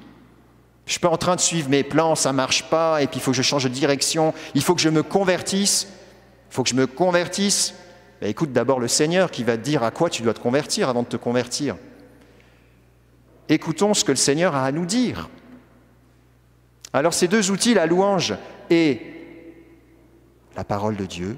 Je 0.85 0.91
ne 0.91 0.93
suis 0.93 1.01
pas 1.01 1.09
en 1.09 1.17
train 1.17 1.37
de 1.37 1.41
suivre 1.41 1.71
mes 1.71 1.83
plans, 1.83 2.15
ça 2.15 2.33
ne 2.33 2.37
marche 2.37 2.69
pas, 2.69 3.03
et 3.03 3.07
puis 3.07 3.17
il 3.19 3.23
faut 3.23 3.31
que 3.31 3.37
je 3.37 3.43
change 3.43 3.65
de 3.65 3.71
direction, 3.71 4.35
il 4.55 4.63
faut 4.63 4.75
que 4.75 4.83
je 4.83 4.91
me 4.91 5.03
convertisse. 5.03 5.89
Il 6.51 6.55
faut 6.55 6.63
que 6.63 6.69
je 6.69 6.75
me 6.75 6.87
convertisse. 6.87 7.75
Ben 8.21 8.29
écoute 8.29 8.53
d'abord 8.53 8.79
le 8.79 8.89
Seigneur 8.89 9.31
qui 9.31 9.43
va 9.43 9.57
te 9.57 9.63
dire 9.63 9.83
à 9.83 9.91
quoi 9.91 10.11
tu 10.11 10.23
dois 10.23 10.35
te 10.35 10.41
convertir 10.41 10.89
avant 10.89 11.03
de 11.03 11.09
te 11.09 11.17
convertir. 11.17 11.77
Écoutons 13.49 13.95
ce 13.95 14.05
que 14.05 14.13
le 14.13 14.17
Seigneur 14.17 14.55
a 14.55 14.65
à 14.65 14.73
nous 14.73 14.87
dire. 14.87 15.29
Alors 16.93 17.15
ces 17.15 17.29
deux 17.29 17.51
outils, 17.51 17.75
la 17.75 17.87
louange 17.87 18.35
et 18.71 19.01
la 20.57 20.65
parole 20.65 20.97
de 20.97 21.07
Dieu, 21.07 21.37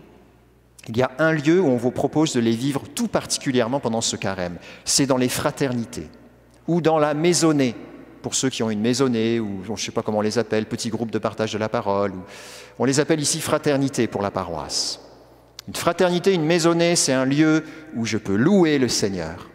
il 0.88 0.96
y 0.96 1.02
a 1.02 1.10
un 1.18 1.32
lieu 1.32 1.60
où 1.60 1.66
on 1.66 1.76
vous 1.76 1.90
propose 1.90 2.32
de 2.32 2.40
les 2.40 2.52
vivre 2.52 2.82
tout 2.94 3.08
particulièrement 3.08 3.80
pendant 3.80 4.00
ce 4.00 4.16
carême. 4.16 4.58
C'est 4.84 5.06
dans 5.06 5.16
les 5.16 5.28
fraternités 5.28 6.08
ou 6.68 6.80
dans 6.80 6.98
la 6.98 7.14
maisonnée, 7.14 7.74
pour 8.22 8.34
ceux 8.34 8.50
qui 8.50 8.62
ont 8.62 8.70
une 8.70 8.80
maisonnée 8.80 9.40
ou 9.40 9.62
je 9.64 9.72
ne 9.72 9.76
sais 9.76 9.92
pas 9.92 10.02
comment 10.02 10.18
on 10.18 10.22
les 10.22 10.38
appelle, 10.38 10.66
petits 10.66 10.90
groupes 10.90 11.10
de 11.10 11.18
partage 11.18 11.52
de 11.52 11.58
la 11.58 11.68
parole. 11.68 12.12
On 12.78 12.84
les 12.84 13.00
appelle 13.00 13.20
ici 13.20 13.40
fraternité 13.40 14.06
pour 14.06 14.22
la 14.22 14.30
paroisse. 14.30 15.00
Une 15.68 15.74
fraternité, 15.74 16.34
une 16.34 16.44
maisonnée, 16.44 16.94
c'est 16.94 17.12
un 17.12 17.24
lieu 17.24 17.64
où 17.96 18.04
je 18.04 18.18
peux 18.18 18.36
louer 18.36 18.78
le 18.78 18.88
Seigneur, 18.88 19.48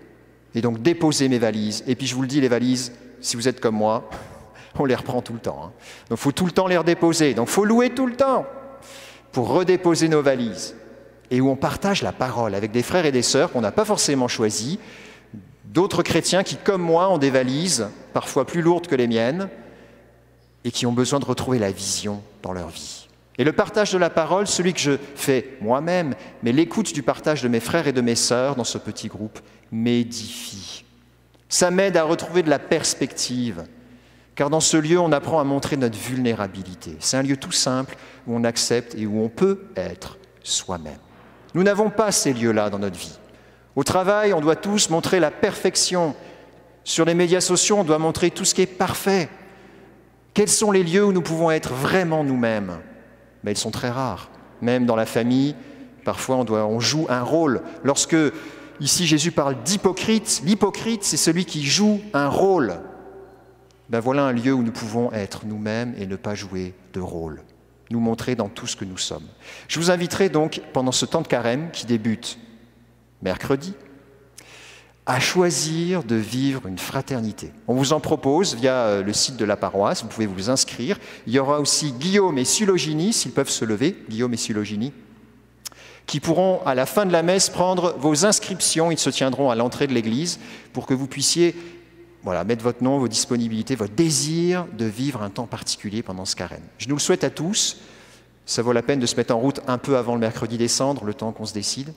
et 0.55 0.61
donc 0.61 0.81
déposer 0.81 1.29
mes 1.29 1.39
valises. 1.39 1.83
Et 1.87 1.95
puis 1.95 2.07
je 2.07 2.15
vous 2.15 2.21
le 2.21 2.27
dis, 2.27 2.41
les 2.41 2.47
valises, 2.47 2.91
si 3.21 3.35
vous 3.35 3.47
êtes 3.47 3.59
comme 3.59 3.75
moi, 3.75 4.09
on 4.79 4.85
les 4.85 4.95
reprend 4.95 5.21
tout 5.21 5.33
le 5.33 5.39
temps. 5.39 5.61
Hein. 5.65 5.71
Donc 6.09 6.19
il 6.19 6.21
faut 6.21 6.31
tout 6.31 6.45
le 6.45 6.51
temps 6.51 6.67
les 6.67 6.77
redéposer. 6.77 7.33
Donc 7.33 7.47
il 7.49 7.51
faut 7.51 7.65
louer 7.65 7.91
tout 7.91 8.07
le 8.07 8.15
temps 8.15 8.45
pour 9.31 9.49
redéposer 9.49 10.07
nos 10.09 10.21
valises. 10.21 10.75
Et 11.29 11.39
où 11.39 11.49
on 11.49 11.55
partage 11.55 12.01
la 12.01 12.11
parole 12.11 12.55
avec 12.55 12.71
des 12.71 12.83
frères 12.83 13.05
et 13.05 13.11
des 13.11 13.21
sœurs 13.21 13.51
qu'on 13.51 13.61
n'a 13.61 13.71
pas 13.71 13.85
forcément 13.85 14.27
choisis, 14.27 14.77
d'autres 15.63 16.03
chrétiens 16.03 16.43
qui, 16.43 16.57
comme 16.57 16.81
moi, 16.81 17.09
ont 17.09 17.17
des 17.17 17.29
valises, 17.29 17.87
parfois 18.13 18.45
plus 18.45 18.61
lourdes 18.61 18.87
que 18.87 18.95
les 18.95 19.07
miennes, 19.07 19.49
et 20.65 20.71
qui 20.71 20.85
ont 20.85 20.91
besoin 20.91 21.19
de 21.19 21.25
retrouver 21.25 21.57
la 21.57 21.71
vision 21.71 22.21
dans 22.43 22.51
leur 22.51 22.67
vie. 22.67 23.07
Et 23.37 23.43
le 23.43 23.53
partage 23.53 23.91
de 23.91 23.97
la 23.97 24.09
parole, 24.09 24.45
celui 24.45 24.73
que 24.73 24.79
je 24.79 24.91
fais 25.15 25.57
moi-même, 25.61 26.15
mais 26.43 26.51
l'écoute 26.51 26.93
du 26.93 27.01
partage 27.01 27.41
de 27.41 27.47
mes 27.47 27.59
frères 27.59 27.87
et 27.87 27.93
de 27.93 28.01
mes 28.01 28.15
sœurs 28.15 28.55
dans 28.55 28.63
ce 28.63 28.77
petit 28.77 29.07
groupe, 29.07 29.39
m'édifie. 29.71 30.85
Ça 31.49 31.71
m'aide 31.71 31.97
à 31.97 32.03
retrouver 32.03 32.43
de 32.43 32.49
la 32.49 32.59
perspective, 32.59 33.65
car 34.35 34.49
dans 34.49 34.59
ce 34.59 34.77
lieu, 34.77 34.99
on 34.99 35.11
apprend 35.11 35.39
à 35.39 35.43
montrer 35.43 35.77
notre 35.77 35.97
vulnérabilité. 35.97 36.95
C'est 36.99 37.17
un 37.17 37.23
lieu 37.23 37.37
tout 37.37 37.51
simple 37.51 37.95
où 38.25 38.35
on 38.35 38.43
accepte 38.43 38.95
et 38.95 39.05
où 39.05 39.21
on 39.21 39.29
peut 39.29 39.65
être 39.75 40.17
soi-même. 40.43 40.97
Nous 41.53 41.63
n'avons 41.63 41.89
pas 41.89 42.11
ces 42.11 42.33
lieux-là 42.33 42.69
dans 42.69 42.79
notre 42.79 42.97
vie. 42.97 43.17
Au 43.75 43.83
travail, 43.83 44.33
on 44.33 44.41
doit 44.41 44.55
tous 44.55 44.89
montrer 44.89 45.19
la 45.19 45.31
perfection. 45.31 46.15
Sur 46.83 47.05
les 47.05 47.13
médias 47.13 47.41
sociaux, 47.41 47.77
on 47.79 47.83
doit 47.83 47.99
montrer 47.99 48.31
tout 48.31 48.45
ce 48.45 48.55
qui 48.55 48.61
est 48.61 48.65
parfait. 48.65 49.29
Quels 50.33 50.49
sont 50.49 50.71
les 50.71 50.83
lieux 50.83 51.05
où 51.05 51.11
nous 51.11 51.21
pouvons 51.21 51.51
être 51.51 51.73
vraiment 51.73 52.23
nous-mêmes? 52.23 52.77
Mais 53.43 53.51
Ils 53.51 53.57
sont 53.57 53.71
très 53.71 53.89
rares. 53.89 54.29
Même 54.61 54.85
dans 54.85 54.95
la 54.95 55.05
famille, 55.05 55.55
parfois 56.05 56.37
on, 56.37 56.43
doit, 56.43 56.65
on 56.65 56.79
joue 56.79 57.05
un 57.09 57.23
rôle. 57.23 57.61
Lorsque 57.83 58.15
Ici, 58.81 59.05
Jésus 59.05 59.31
parle 59.31 59.61
d'hypocrite. 59.61 60.41
L'hypocrite, 60.43 61.03
c'est 61.03 61.15
celui 61.15 61.45
qui 61.45 61.63
joue 61.63 62.01
un 62.13 62.27
rôle. 62.27 62.79
Ben 63.89 63.99
voilà 63.99 64.23
un 64.23 64.31
lieu 64.31 64.53
où 64.53 64.63
nous 64.63 64.71
pouvons 64.71 65.11
être 65.11 65.45
nous-mêmes 65.45 65.93
et 65.99 66.07
ne 66.07 66.15
pas 66.15 66.33
jouer 66.33 66.73
de 66.93 66.99
rôle, 66.99 67.43
nous 67.91 67.99
montrer 67.99 68.35
dans 68.35 68.49
tout 68.49 68.65
ce 68.65 68.75
que 68.75 68.83
nous 68.83 68.97
sommes. 68.97 69.27
Je 69.67 69.79
vous 69.79 69.91
inviterai 69.91 70.29
donc, 70.29 70.63
pendant 70.73 70.91
ce 70.91 71.05
temps 71.05 71.21
de 71.21 71.27
carême 71.27 71.69
qui 71.71 71.85
débute 71.85 72.39
mercredi, 73.21 73.75
à 75.05 75.19
choisir 75.19 76.03
de 76.03 76.15
vivre 76.15 76.65
une 76.65 76.79
fraternité. 76.79 77.51
On 77.67 77.75
vous 77.75 77.93
en 77.93 77.99
propose 77.99 78.55
via 78.55 78.73
euh, 78.73 79.03
le 79.03 79.13
site 79.13 79.37
de 79.37 79.45
la 79.45 79.57
paroisse, 79.57 80.01
vous 80.01 80.09
pouvez 80.09 80.25
vous 80.25 80.49
inscrire. 80.49 80.97
Il 81.27 81.33
y 81.33 81.39
aura 81.39 81.59
aussi 81.59 81.91
Guillaume 81.91 82.39
et 82.39 82.45
Sulogini, 82.45 83.13
s'ils 83.13 83.31
peuvent 83.31 83.49
se 83.49 83.65
lever, 83.65 83.95
Guillaume 84.09 84.33
et 84.33 84.37
Sulogini, 84.37 84.91
qui 86.05 86.19
pourront, 86.19 86.61
à 86.65 86.75
la 86.75 86.85
fin 86.85 87.05
de 87.05 87.11
la 87.11 87.23
messe, 87.23 87.49
prendre 87.49 87.95
vos 87.97 88.25
inscriptions. 88.25 88.91
Ils 88.91 88.99
se 88.99 89.09
tiendront 89.09 89.49
à 89.49 89.55
l'entrée 89.55 89.87
de 89.87 89.93
l'église 89.93 90.39
pour 90.73 90.85
que 90.85 90.93
vous 90.93 91.07
puissiez 91.07 91.55
voilà, 92.23 92.43
mettre 92.43 92.63
votre 92.63 92.83
nom, 92.83 92.99
vos 92.99 93.07
disponibilités, 93.07 93.75
votre 93.75 93.93
désir 93.93 94.65
de 94.77 94.85
vivre 94.85 95.23
un 95.23 95.29
temps 95.29 95.47
particulier 95.47 96.03
pendant 96.03 96.25
ce 96.25 96.35
carême. 96.35 96.63
Je 96.77 96.87
nous 96.87 96.95
le 96.95 97.01
souhaite 97.01 97.23
à 97.23 97.29
tous. 97.29 97.77
Ça 98.45 98.61
vaut 98.61 98.73
la 98.73 98.83
peine 98.83 98.99
de 98.99 99.05
se 99.05 99.15
mettre 99.15 99.33
en 99.33 99.39
route 99.39 99.61
un 99.67 99.77
peu 99.77 99.97
avant 99.97 100.13
le 100.13 100.19
mercredi 100.19 100.57
décembre, 100.57 101.05
le 101.05 101.13
temps 101.13 101.31
qu'on 101.31 101.45
se 101.45 101.53
décide, 101.53 101.93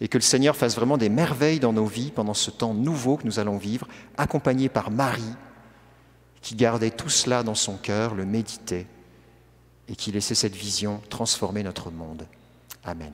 et 0.00 0.08
que 0.08 0.18
le 0.18 0.22
Seigneur 0.22 0.56
fasse 0.56 0.74
vraiment 0.74 0.98
des 0.98 1.08
merveilles 1.08 1.60
dans 1.60 1.72
nos 1.72 1.86
vies 1.86 2.10
pendant 2.10 2.34
ce 2.34 2.50
temps 2.50 2.74
nouveau 2.74 3.16
que 3.16 3.24
nous 3.24 3.38
allons 3.38 3.56
vivre, 3.56 3.86
accompagné 4.16 4.68
par 4.68 4.90
Marie, 4.90 5.22
qui 6.40 6.54
gardait 6.54 6.90
tout 6.90 7.08
cela 7.08 7.42
dans 7.42 7.54
son 7.54 7.76
cœur, 7.76 8.14
le 8.14 8.24
méditait, 8.24 8.86
et 9.88 9.96
qui 9.96 10.12
laissait 10.12 10.34
cette 10.34 10.56
vision 10.56 11.00
transformer 11.08 11.62
notre 11.62 11.90
monde. 11.90 12.26
Amen. 12.84 13.12